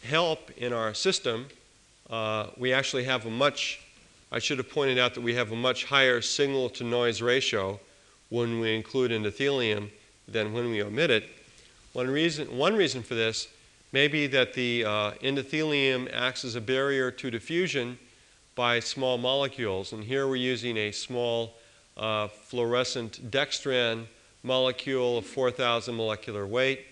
[0.03, 1.47] help in our system,
[2.09, 3.81] uh, we actually have a much,
[4.31, 7.79] I should have pointed out that we have a much higher signal to noise ratio
[8.29, 9.89] when we include endothelium
[10.27, 11.29] than when we omit it.
[11.93, 13.47] One reason, one reason for this
[13.91, 17.97] may be that the uh, endothelium acts as a barrier to diffusion
[18.55, 19.93] by small molecules.
[19.93, 21.55] And here we're using a small
[21.97, 24.05] uh, fluorescent dextran
[24.43, 26.85] molecule of 4,000 molecular weight.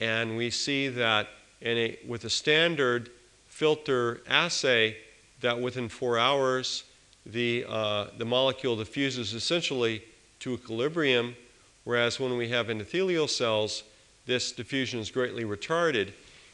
[0.00, 1.28] And we see that
[1.62, 3.10] a, with a standard
[3.46, 4.96] filter assay,
[5.42, 6.84] that within four hours,
[7.26, 10.02] the, uh, the molecule diffuses essentially
[10.40, 11.36] to equilibrium,
[11.84, 13.84] whereas when we have endothelial cells,
[14.26, 16.12] this diffusion is greatly retarded.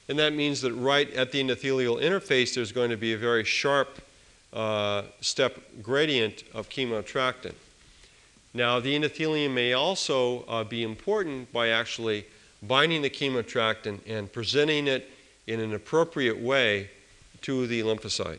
[0.08, 3.44] And that means that right at the endothelial interface, there's going to be a very
[3.44, 4.00] sharp
[4.52, 7.54] uh, step gradient of chemoattractant.
[8.54, 12.26] Now, the endothelium may also uh, be important by actually
[12.62, 15.10] binding the chemoattractant and presenting it
[15.46, 16.90] in an appropriate way
[17.42, 18.38] to the lymphocyte.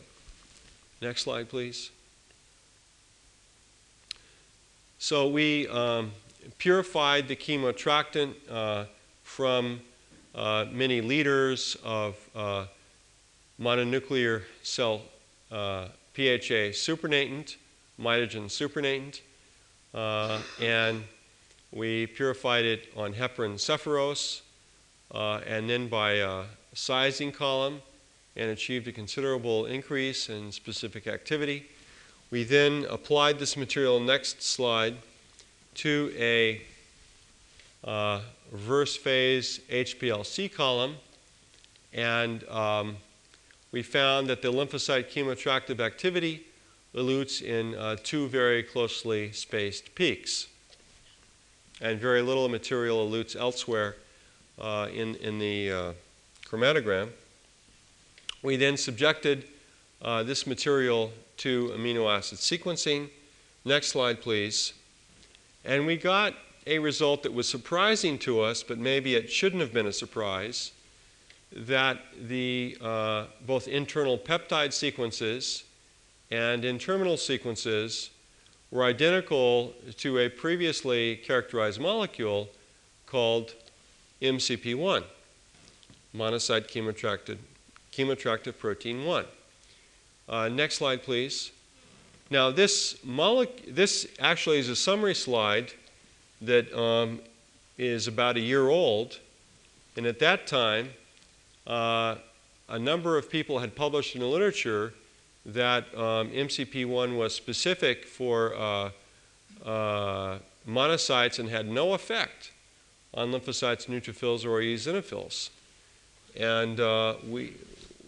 [1.01, 1.91] Next slide, please.
[4.97, 6.12] So we um,
[6.57, 8.86] purified the chemoattractant uh,
[9.24, 9.80] from
[10.36, 12.66] uh, many liters of uh,
[13.62, 15.01] mononuclear cell
[15.51, 15.86] uh,
[16.16, 17.55] PHA supernatant,
[17.99, 19.22] mitogen supernatant,
[19.93, 21.03] uh, and
[21.71, 24.41] we purified it on heparin Sepharose,
[25.13, 27.81] uh, and then by a sizing column,
[28.35, 31.65] and achieved a considerable increase in specific activity.
[32.31, 34.95] We then applied this material, next slide,
[35.75, 36.61] to a
[37.83, 38.21] uh,
[38.51, 40.95] reverse phase HPLC column,
[41.93, 42.97] and um,
[43.71, 46.45] we found that the lymphocyte chemoattractive activity
[46.95, 50.47] elutes in uh, two very closely spaced peaks.
[51.81, 53.95] And very little material elutes elsewhere
[54.59, 55.93] uh, in, in the uh,
[56.45, 57.09] chromatogram.
[58.41, 59.45] We then subjected
[60.01, 63.09] uh, this material to amino acid sequencing.
[63.63, 64.73] Next slide, please.
[65.63, 66.33] And we got
[66.67, 70.71] a result that was surprising to us, but maybe it shouldn't have been a surprise,
[71.51, 75.63] that the uh, both internal peptide sequences
[76.32, 78.11] and in terminal sequences
[78.71, 82.49] were identical to a previously characterized molecule
[83.07, 83.55] called
[84.21, 85.03] MCP1,
[86.15, 86.67] monocyte
[87.91, 89.25] chemoattractive protein 1.
[90.27, 91.51] Uh, next slide, please.
[92.30, 92.95] Now, this,
[93.67, 95.73] this actually is a summary slide
[96.41, 97.19] that um,
[97.80, 99.17] is about a year old.
[99.97, 100.91] And at that time,
[101.65, 102.15] uh,
[102.67, 104.93] a number of people had published in the literature
[105.54, 108.89] that um, MCP1 was specific for uh,
[109.66, 112.52] uh, monocytes and had no effect
[113.14, 115.50] on lymphocytes, neutrophils, or eosinophils.
[116.38, 117.54] And uh, we,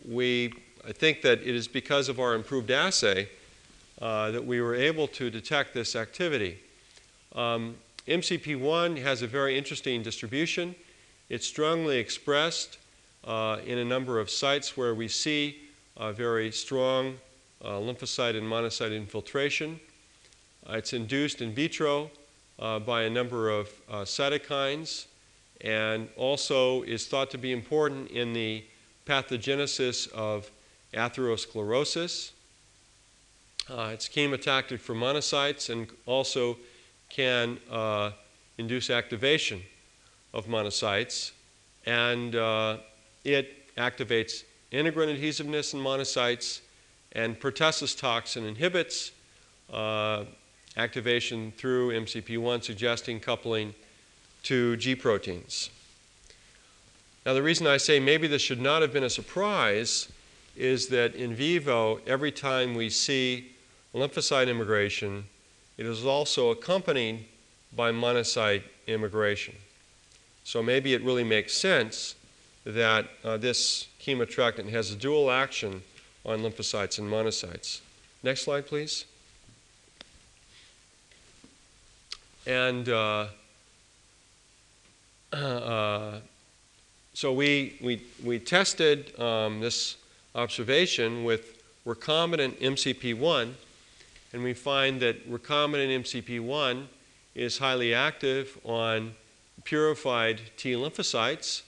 [0.07, 0.53] we,
[0.87, 3.29] I think that it is because of our improved assay
[4.01, 6.59] uh, that we were able to detect this activity.
[7.35, 7.75] Um,
[8.07, 10.75] MCP1 has a very interesting distribution.
[11.29, 12.77] It's strongly expressed
[13.23, 15.57] uh, in a number of sites where we see
[16.15, 17.17] very strong
[17.63, 19.79] uh, lymphocyte and monocyte infiltration.
[20.67, 22.09] Uh, it's induced in vitro
[22.59, 25.05] uh, by a number of cytokines
[25.61, 28.63] and also is thought to be important in the
[29.05, 30.49] pathogenesis of
[30.93, 32.31] atherosclerosis.
[33.69, 36.57] Uh, it's chemotactic for monocytes and also
[37.09, 38.11] can uh,
[38.57, 39.61] induce activation
[40.33, 41.31] of monocytes.
[41.85, 42.77] And uh,
[43.23, 46.61] it activates integrin adhesiveness in monocytes
[47.13, 49.11] and pertussis toxin inhibits
[49.71, 50.25] uh,
[50.77, 53.73] activation through MCP1, suggesting coupling
[54.43, 55.69] to G proteins.
[57.25, 60.11] Now, the reason I say maybe this should not have been a surprise
[60.55, 63.51] is that in vivo, every time we see
[63.93, 65.25] lymphocyte immigration,
[65.77, 67.25] it is also accompanied
[67.75, 69.55] by monocyte immigration.
[70.43, 72.15] So maybe it really makes sense
[72.65, 75.81] that uh, this chemoattractant has a dual action
[76.25, 77.81] on lymphocytes and monocytes.
[78.23, 79.05] Next slide, please.
[82.45, 83.27] And uh,
[85.33, 86.19] uh,
[87.13, 89.97] so we, we, we tested um, this
[90.35, 93.53] observation with recombinant MCP1,
[94.33, 96.85] and we find that recombinant MCP1
[97.35, 99.13] is highly active on
[99.63, 101.63] purified T lymphocytes.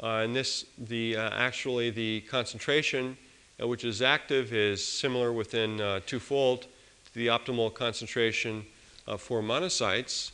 [0.00, 3.27] Uh, and this, the, uh, actually, the concentration at
[3.66, 8.64] which is active is similar within uh, twofold to the optimal concentration
[9.06, 10.30] uh, for monocytes.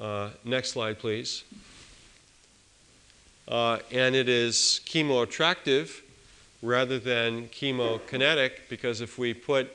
[0.00, 1.44] Uh, next slide, please.
[3.46, 6.00] Uh, and it is chemoattractive
[6.62, 9.70] rather than chemokinetic because if we put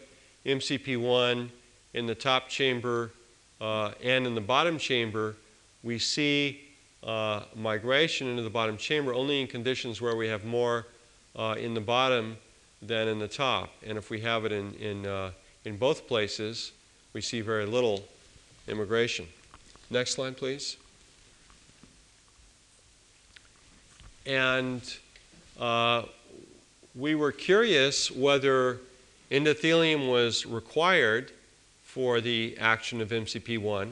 [0.46, 1.50] MCP1
[1.94, 3.12] in the top chamber
[3.60, 5.36] uh, and in the bottom chamber,
[5.84, 6.62] we see
[7.04, 10.88] uh, migration into the bottom chamber only in conditions where we have more
[11.36, 12.38] uh, in the bottom
[12.82, 13.70] than in the top.
[13.86, 15.32] And if we have it in, in, uh,
[15.66, 16.72] in both places,
[17.14, 18.04] we see very little
[18.68, 19.28] immigration.
[19.90, 20.78] Next slide, please.
[24.26, 24.82] And
[25.60, 26.04] uh,
[26.96, 28.80] we were curious whether
[29.32, 31.32] endothelium was required
[31.84, 33.92] for the action of MCP1.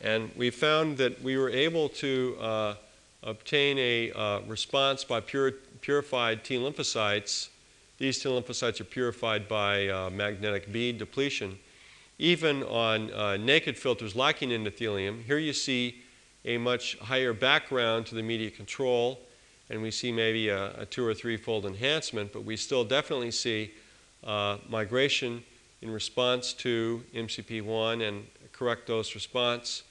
[0.00, 2.74] And we found that we were able to uh,
[3.22, 7.48] obtain a uh, response by pure, purified T lymphocytes.
[8.04, 11.58] These T lymphocytes are purified by uh, magnetic bead depletion,
[12.18, 15.22] even on uh, naked filters lacking endothelium.
[15.22, 16.02] Here you see
[16.44, 19.20] a much higher background to the media control
[19.70, 23.30] and we see maybe a, a two or three fold enhancement, but we still definitely
[23.30, 23.72] see
[24.22, 25.42] uh, migration
[25.80, 29.82] in response to MCP1 and correct dose response.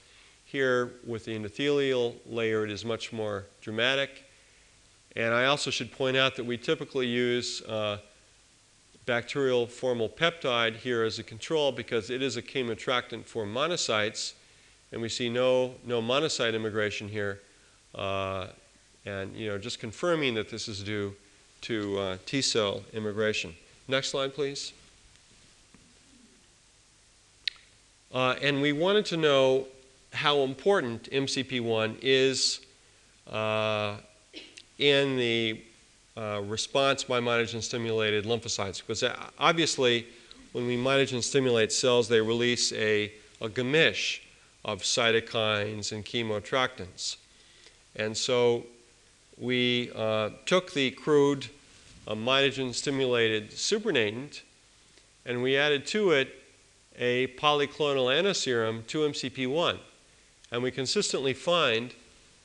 [0.45, 4.23] Here, with the endothelial layer, it is much more dramatic.
[5.15, 7.99] And I also should point out that we typically use uh,
[9.05, 14.33] bacterial formyl peptide here as a control because it is a chemoattractant for monocytes,
[14.91, 17.39] and we see no, no monocyte immigration here.
[17.93, 18.47] Uh,
[19.05, 21.13] and you know, just confirming that this is due
[21.61, 23.53] to uh, T cell immigration.
[23.87, 24.73] Next slide, please.
[28.13, 29.67] Uh, and we wanted to know
[30.13, 32.61] how important MCP1 is
[33.31, 33.95] uh,
[34.83, 35.61] in the
[36.17, 38.81] uh, response by mitogen stimulated lymphocytes.
[38.81, 40.05] Because uh, obviously,
[40.51, 44.19] when we mitogen stimulate cells, they release a, a gemisch
[44.65, 47.15] of cytokines and chemoattractants.
[47.95, 48.65] And so
[49.37, 51.47] we uh, took the crude
[52.07, 54.41] uh, mitogen stimulated supernatant
[55.25, 56.35] and we added to it
[56.99, 59.79] a polyclonal antiserum 2-MCP1.
[60.51, 61.93] And we consistently find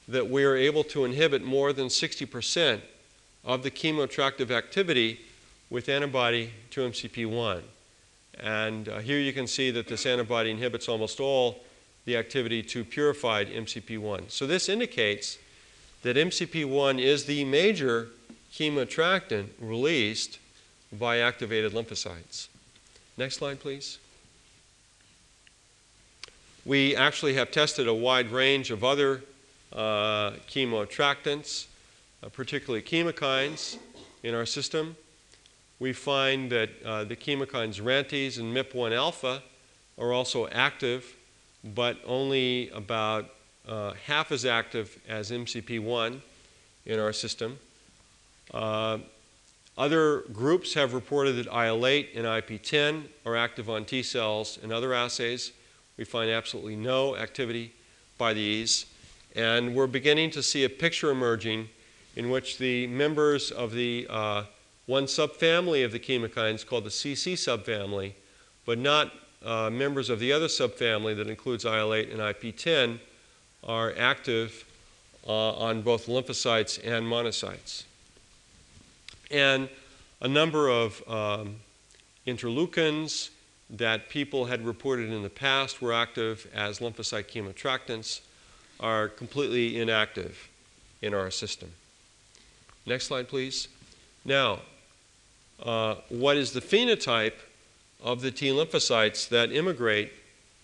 [0.09, 2.81] that we are able to inhibit more than 60%
[3.45, 5.21] of the chemoattractive activity
[5.71, 7.61] with antibody to MCP1.
[8.41, 11.63] And uh, here you can see that this antibody inhibits almost all
[12.07, 14.31] the activity to purified MCP1.
[14.31, 15.39] So this indicates
[16.03, 18.09] that MCP1 is the major
[18.53, 20.39] chemoattractant released
[20.93, 22.49] by activated lymphocytes.
[23.19, 23.99] Next slide, please.
[26.65, 29.23] We actually have tested a wide range of other
[29.73, 31.67] uh, chemoattractants,
[32.23, 33.79] uh, particularly chemokines,
[34.23, 34.97] in our system.
[35.79, 39.43] We find that uh, the chemokines RANTES and MIP1 alpha
[39.97, 41.15] are also active,
[41.65, 43.31] but only about
[43.67, 46.21] uh, half as active as MCP1
[46.87, 47.59] in our system.
[48.53, 48.99] Uh,
[49.77, 54.93] other groups have reported that IL-8 and IP-10 are active on T cells in other
[54.93, 55.53] assays.
[55.97, 57.73] We find absolutely no activity
[58.17, 58.87] by these.
[59.39, 61.69] And we're beginning to see a picture emerging
[62.17, 64.43] in which the members of the uh,
[64.87, 68.15] one subfamily of the chemokines called the CC subfamily,
[68.67, 69.13] but not
[69.45, 72.99] uh, members of the other subfamily that includes IL-8 and IP-10,
[73.63, 74.65] are active
[75.25, 77.85] uh, on both lymphocytes and monocytes.
[79.31, 79.69] And
[80.21, 81.59] a number of um,
[82.27, 83.31] interleukins
[83.71, 88.23] that people had reported in the past were active as lymphocyte chemoattractants
[88.81, 90.49] are completely inactive
[91.03, 91.71] in our system.
[92.87, 93.69] Next slide, please.
[94.25, 94.61] Now,
[95.63, 97.35] uh, what is the phenotype
[98.03, 100.13] of the T lymphocytes that immigrate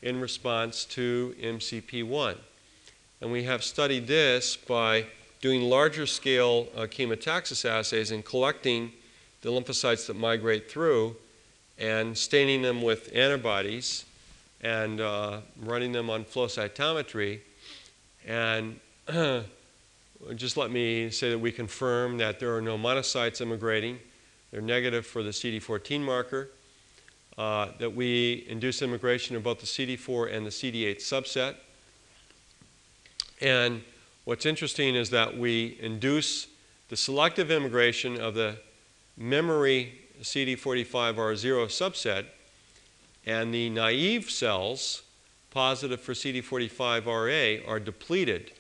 [0.03, 2.37] in response to MCP1?
[3.21, 5.07] And we have studied this by
[5.41, 8.93] doing larger scale uh, chemotaxis assays and collecting
[9.43, 11.17] the lymphocytes that migrate through
[11.79, 14.05] and staining them with antibodies
[14.63, 17.41] and uh, running them on flow cytometry.
[18.27, 18.81] And
[20.35, 23.99] just let me say that we confirm that there are no monocytes immigrating.
[24.51, 26.51] They're negative for the CD14 marker.
[27.37, 31.57] Uh, that we induce immigration of both the CD4 and the CD8 subset.
[33.41, 33.83] And
[34.25, 36.47] what's interesting is that we induce
[36.91, 38.57] the selective immigration of the
[39.17, 42.27] memory CD45R0 subset,
[43.27, 45.03] and the naive cells,
[45.55, 48.51] positive for CD45RA, are depleted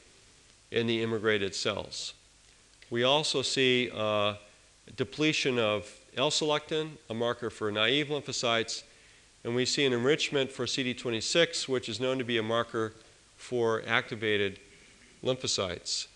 [0.70, 2.14] in the immigrated cells.
[2.88, 4.34] We also see uh,
[4.96, 8.84] depletion of L-selectin, a marker for naive lymphocytes,
[9.42, 12.94] and we see an enrichment for CD26, which is known to be a marker
[13.36, 14.60] for activated
[15.24, 16.06] lymphocytes.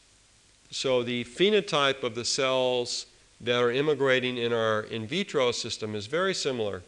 [0.70, 3.06] So the phenotype of the cells
[3.40, 6.82] that are immigrating in our in vitro system is very similar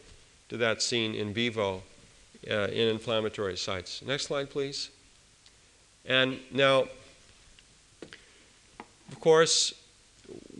[0.49, 1.83] to that seen in vivo
[2.49, 4.01] uh, in inflammatory sites.
[4.01, 4.89] Next slide, please.
[6.05, 6.85] And now,
[9.11, 9.73] of course,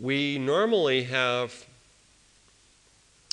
[0.00, 1.66] we normally have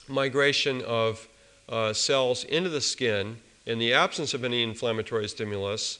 [0.08, 1.28] migration of
[1.68, 6.00] uh, cells into the skin in the absence of any inflammatory stimulus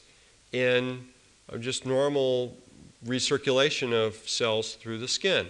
[0.52, 1.06] in
[1.52, 2.58] uh, just normal
[3.06, 5.48] recirculation of cells through the skin.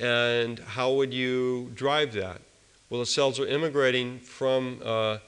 [0.00, 2.40] And how would you drive that?
[2.90, 5.18] Well, the cells are immigrating from uh,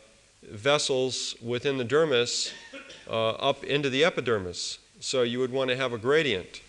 [0.50, 2.52] vessels within the dermis
[3.08, 4.78] uh, up into the epidermis.
[5.00, 6.62] So you would want to have a gradient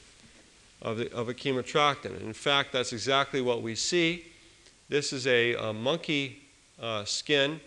[0.82, 2.21] of, the, of a chemotactin.
[2.21, 4.26] In fact, that's exactly what we see.
[4.89, 6.43] This is a, a monkey
[6.82, 7.59] uh, skin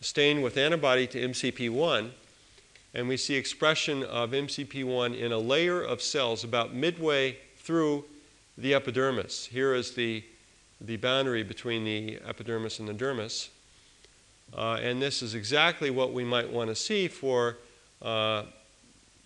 [0.00, 2.10] stained with antibody to MCP1,
[2.94, 8.04] and we see expression of MCP1 in a layer of cells about midway through
[8.58, 9.46] the epidermis.
[9.46, 10.24] Here is the,
[10.80, 13.48] the boundary between the epidermis and the dermis.
[14.54, 17.56] Uh, and this is exactly what we might want to see for
[18.02, 18.42] uh,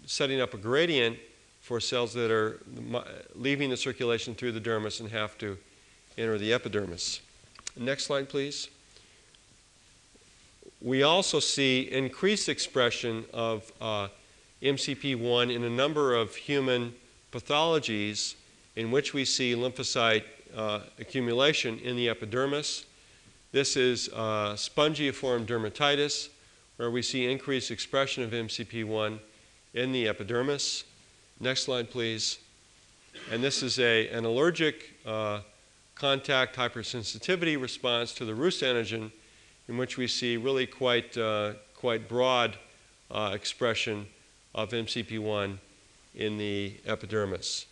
[0.06, 1.18] setting up a gradient
[1.60, 2.60] for cells that are
[3.34, 5.56] leaving the circulation through the dermis and have to
[6.16, 7.20] enter the epidermis.
[7.76, 8.68] Next slide, please.
[10.80, 14.08] We also see increased expression of uh,
[14.62, 16.94] MCP1 in a number of human
[17.32, 18.34] pathologies
[18.76, 20.24] in which we see lymphocyte
[20.56, 22.86] uh, accumulation in the epidermis.
[23.52, 26.28] This is uh, spongiform dermatitis,
[26.76, 29.18] where we see increased expression of MCP1
[29.74, 30.84] in the epidermis.
[31.40, 32.38] Next slide, please.
[33.28, 35.40] And this is a, an allergic uh,
[35.96, 39.10] contact hypersensitivity response to the Rhus antigen,
[39.68, 42.56] in which we see really quite, uh, quite broad
[43.10, 44.06] uh, expression
[44.54, 45.58] of MCP1
[46.14, 47.66] in the epidermis.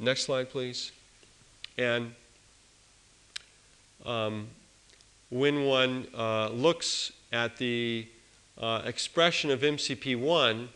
[0.00, 0.90] Next slide, please.
[1.78, 2.14] And
[4.04, 4.48] um,
[5.30, 8.06] when one uh, looks at the
[8.58, 10.68] uh, expression of MCP1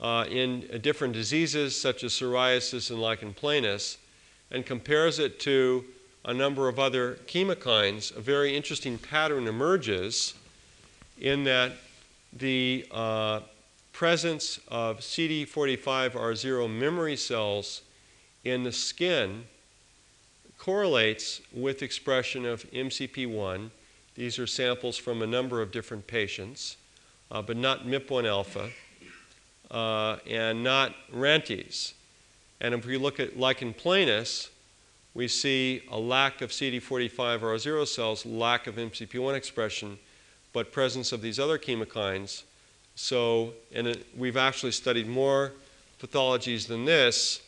[0.00, 3.96] uh, in different diseases such as psoriasis and lichen planus
[4.50, 5.84] and compares it to
[6.24, 10.34] a number of other chemokines, a very interesting pattern emerges
[11.20, 11.72] in that
[12.32, 13.40] the uh,
[13.92, 17.82] presence of CD45R0 memory cells
[18.44, 19.44] in the skin
[20.68, 23.70] correlates with expression of MCP1.
[24.16, 26.76] These are samples from a number of different patients,
[27.30, 28.68] uh, but not MIP1 alpha
[29.70, 31.94] uh, and not Rantes.
[32.60, 34.50] And if we look at lichen planus,
[35.14, 39.98] we see a lack of CD45R0 cells, lack of MCP1 expression,
[40.52, 42.42] but presence of these other chemokines.
[42.94, 45.52] So, and it, we've actually studied more
[45.98, 47.40] pathologies than this,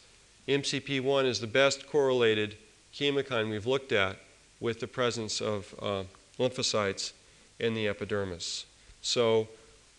[0.49, 2.57] MCP1 is the best correlated
[2.95, 4.17] chemokine we've looked at
[4.61, 6.03] with the presence of uh,
[6.39, 7.13] lymphocytes
[7.59, 8.67] in the epidermis.
[9.03, 9.49] So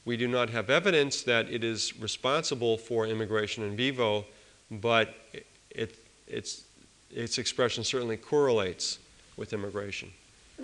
[0.06, 4.26] we do not have evidence that it is responsible for immigration in vivo,
[4.70, 5.96] but it, it,
[6.28, 6.64] its,
[7.12, 9.00] its expression certainly correlates
[9.38, 10.12] with immigration.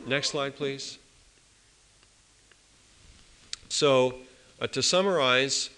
[0.05, 0.97] Next slide, please.
[3.69, 4.15] So,
[4.61, 5.69] uh, to summarize,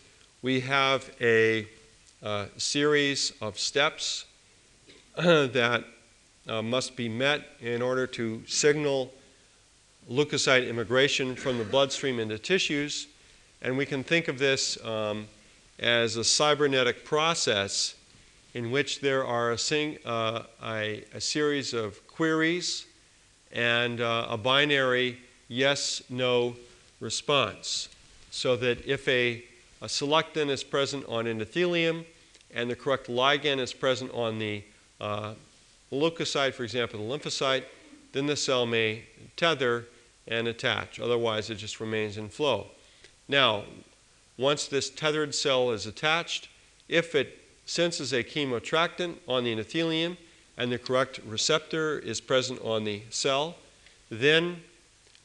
[0.41, 1.67] we have a
[2.21, 4.25] uh, series of steps
[5.15, 5.83] that
[6.47, 9.11] uh, must be met in order to signal
[10.09, 13.07] leukocyte immigration from the bloodstream into tissues.
[13.61, 15.27] And we can think of this um,
[15.79, 17.95] as a cybernetic process
[18.53, 22.85] in which there are a, sing, uh, a, a series of queries
[23.51, 26.55] and uh, a binary yes no
[26.99, 27.89] response.
[28.31, 29.43] So that if a
[29.81, 32.05] a selectin is present on endothelium,
[32.53, 34.63] and the correct ligand is present on the
[34.99, 35.33] uh,
[35.91, 37.63] leukocyte, for example, the lymphocyte,
[38.11, 39.03] then the cell may
[39.35, 39.85] tether
[40.27, 40.99] and attach.
[40.99, 42.67] Otherwise, it just remains in flow.
[43.27, 43.63] Now,
[44.37, 46.49] once this tethered cell is attached,
[46.87, 50.17] if it senses a chemotactin on the endothelium
[50.57, 53.55] and the correct receptor is present on the cell,
[54.09, 54.61] then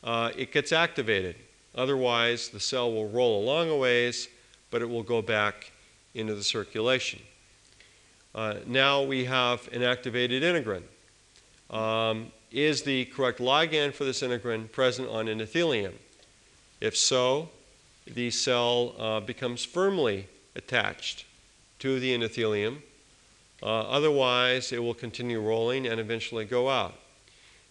[0.02, 1.36] uh, it gets activated.
[1.74, 4.28] Otherwise, the cell will roll along a ways
[4.74, 5.70] but it will go back
[6.16, 7.20] into the circulation.
[8.34, 10.82] Uh, now we have an activated integrin.
[11.70, 15.92] Um, is the correct ligand for this integrin present on endothelium?
[16.80, 17.50] If so,
[18.06, 20.26] the cell uh, becomes firmly
[20.56, 21.24] attached
[21.78, 22.78] to the endothelium.
[23.62, 26.94] Uh, otherwise, it will continue rolling and eventually go out.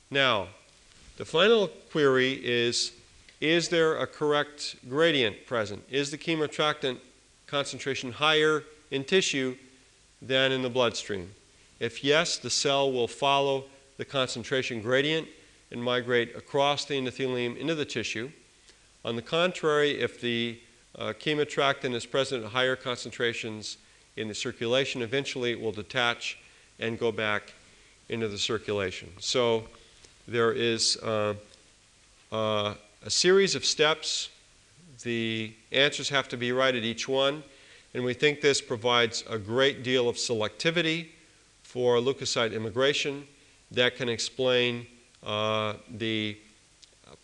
[0.10, 0.48] Now,
[1.18, 2.94] the final query is
[3.42, 5.84] Is there a correct gradient present?
[5.92, 7.00] Is the chemoattractant
[7.48, 9.58] concentration higher in tissue
[10.26, 11.32] than in the bloodstream?
[11.80, 13.66] If yes, the cell will follow
[13.98, 15.28] the concentration gradient
[15.72, 18.32] and migrate across the endothelium into the tissue.
[19.04, 20.60] On the contrary, if the
[20.98, 23.78] uh, is present at higher concentrations
[24.16, 26.38] in the circulation, eventually it will detach
[26.80, 27.54] and go back
[28.10, 29.10] into the circulation.
[29.20, 29.64] So
[30.28, 31.34] there is uh,
[32.32, 34.30] uh, a series of steps.
[35.04, 37.44] The answers have to be right at each one,
[37.94, 41.10] and we think this provides a great deal of selectivity
[41.62, 43.28] for leukocyte immigration
[43.72, 44.86] that can explain
[45.24, 46.38] uh, the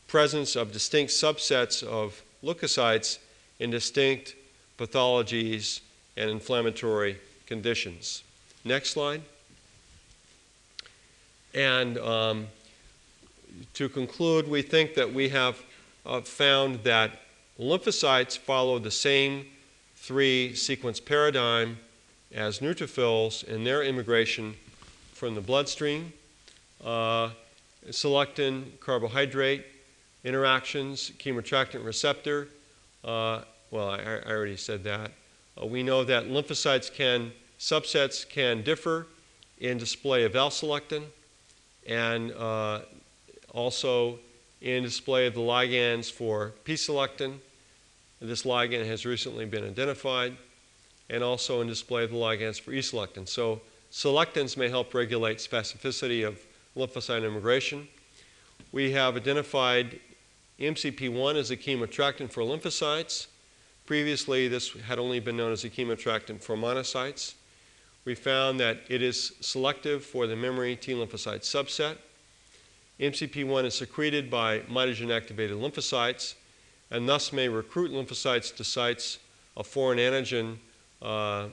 [0.07, 3.19] presence of distinct subsets of leukocytes
[3.59, 4.35] in distinct
[4.77, 5.81] pathologies
[6.17, 8.23] and inflammatory conditions.
[8.63, 9.21] Next slide.
[11.53, 12.47] And um,
[13.73, 15.61] to conclude, we think that we have
[16.05, 17.21] uh, found that
[17.59, 19.45] lymphocytes follow the same
[20.09, 21.77] three sequence paradigm
[22.33, 24.55] as neutrophils in their immigration
[25.13, 26.11] from the bloodstream.
[26.83, 27.29] Uh,
[27.89, 29.63] selectin carbohydrate
[30.23, 32.47] interactions, chemoattractant receptor.
[33.03, 35.11] Uh, well, I, I, already said that.
[35.61, 39.05] Uh, we know that lymphocytes can, subsets can differ
[39.59, 41.03] in display of L-selectin
[41.85, 42.79] and uh,
[43.51, 44.17] also
[44.59, 47.37] in display of the ligands for P-selectin.
[48.21, 50.35] This ligand has recently been identified
[51.09, 53.27] and also in display of the ligands for E-selectin.
[53.27, 53.61] So
[53.91, 56.39] selectins may help regulate specificity of
[56.75, 57.87] lymphocyte immigration.
[58.71, 59.99] We have identified
[60.59, 63.27] MCP1 as a chemoattractant for lymphocytes.
[63.85, 67.35] Previously, this had only been known as a chemoattractant for monocytes.
[68.05, 71.95] We found that it is selective for the memory T lymphocyte subset.
[72.99, 76.35] MCP1 is secreted by mitogen activated lymphocytes
[76.91, 79.19] and thus may recruit lymphocytes to sites
[79.55, 80.57] of foreign antigen
[81.01, 81.47] uh,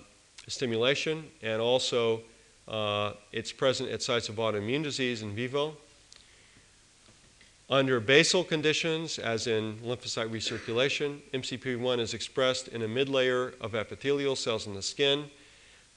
[0.49, 2.23] stimulation and also
[2.69, 5.77] uh, it's present at sites of autoimmune disease in vivo.
[7.69, 14.37] Under basal conditions, as in lymphocyte recirculation, MCP1 is expressed in a mid-layer of epithelial
[14.37, 15.25] cells in the skin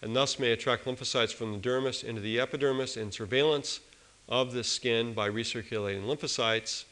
[0.01, 3.81] and thus may attract lymphocytes from the dermis into the epidermis in surveillance
[4.27, 6.85] of the skin by recirculating lymphocytes.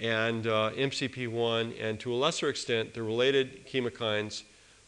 [0.00, 4.44] And uh, MCP1 and to a lesser extent the related chemokines,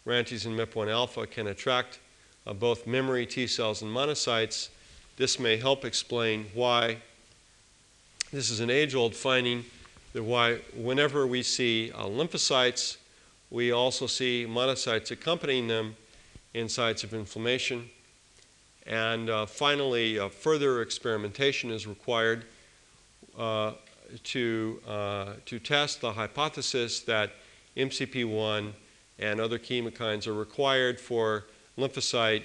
[0.06, 1.98] RANTES and MIP1 alpha, can attract
[2.46, 4.70] uh, both memory T cells and monocytes.
[5.16, 6.96] This may help explain why
[8.32, 9.64] this is an age old finding
[10.14, 12.96] that why whenever we see uh, lymphocytes,
[13.50, 15.94] we also see monocytes accompanying them
[16.54, 17.90] in sites of inflammation.
[18.86, 22.46] And uh, finally, uh, further experimentation is required
[23.38, 23.72] uh,
[24.24, 27.30] to, uh, to test the hypothesis that
[27.76, 28.72] MCP1
[29.18, 31.44] and other chemokines are required for
[31.78, 32.44] lymphocyte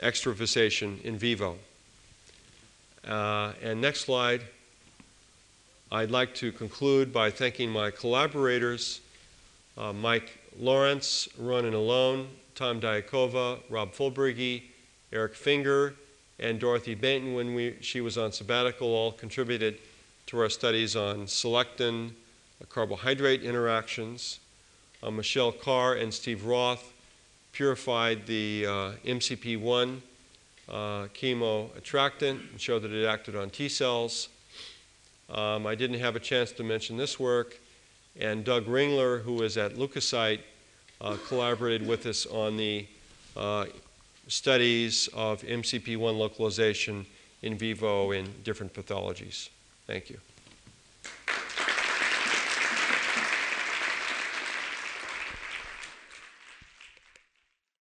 [0.00, 1.56] extravasation in vivo.
[3.06, 4.42] Uh, and next slide.
[5.90, 9.00] I'd like to conclude by thanking my collaborators,
[9.78, 14.64] uh, Mike Lawrence, Ronen Alon, Tom Diacovo, Rob Fuhlbrigge,
[15.12, 15.94] Eric Finger,
[16.38, 19.78] and Dorothy Bainton when we, she was on sabbatical all contributed
[20.28, 22.10] to our studies on selectin
[22.68, 24.40] carbohydrate interactions.
[25.02, 26.92] Uh, Michelle Carr and Steve Roth
[27.52, 28.70] purified the uh,
[29.06, 30.00] MCP1
[30.68, 30.72] uh,
[31.14, 34.28] chemoattractant and showed that it acted on T cells.
[35.30, 37.58] Um, I didn't have a chance to mention this work,
[38.20, 40.40] and Doug Ringler, who is at LeukoSite,
[41.00, 42.86] uh, collaborated with us on the
[43.34, 43.64] uh,
[44.26, 47.06] studies of MCP1 localization
[47.40, 49.48] in vivo in different pathologies.
[49.88, 50.20] Thank you.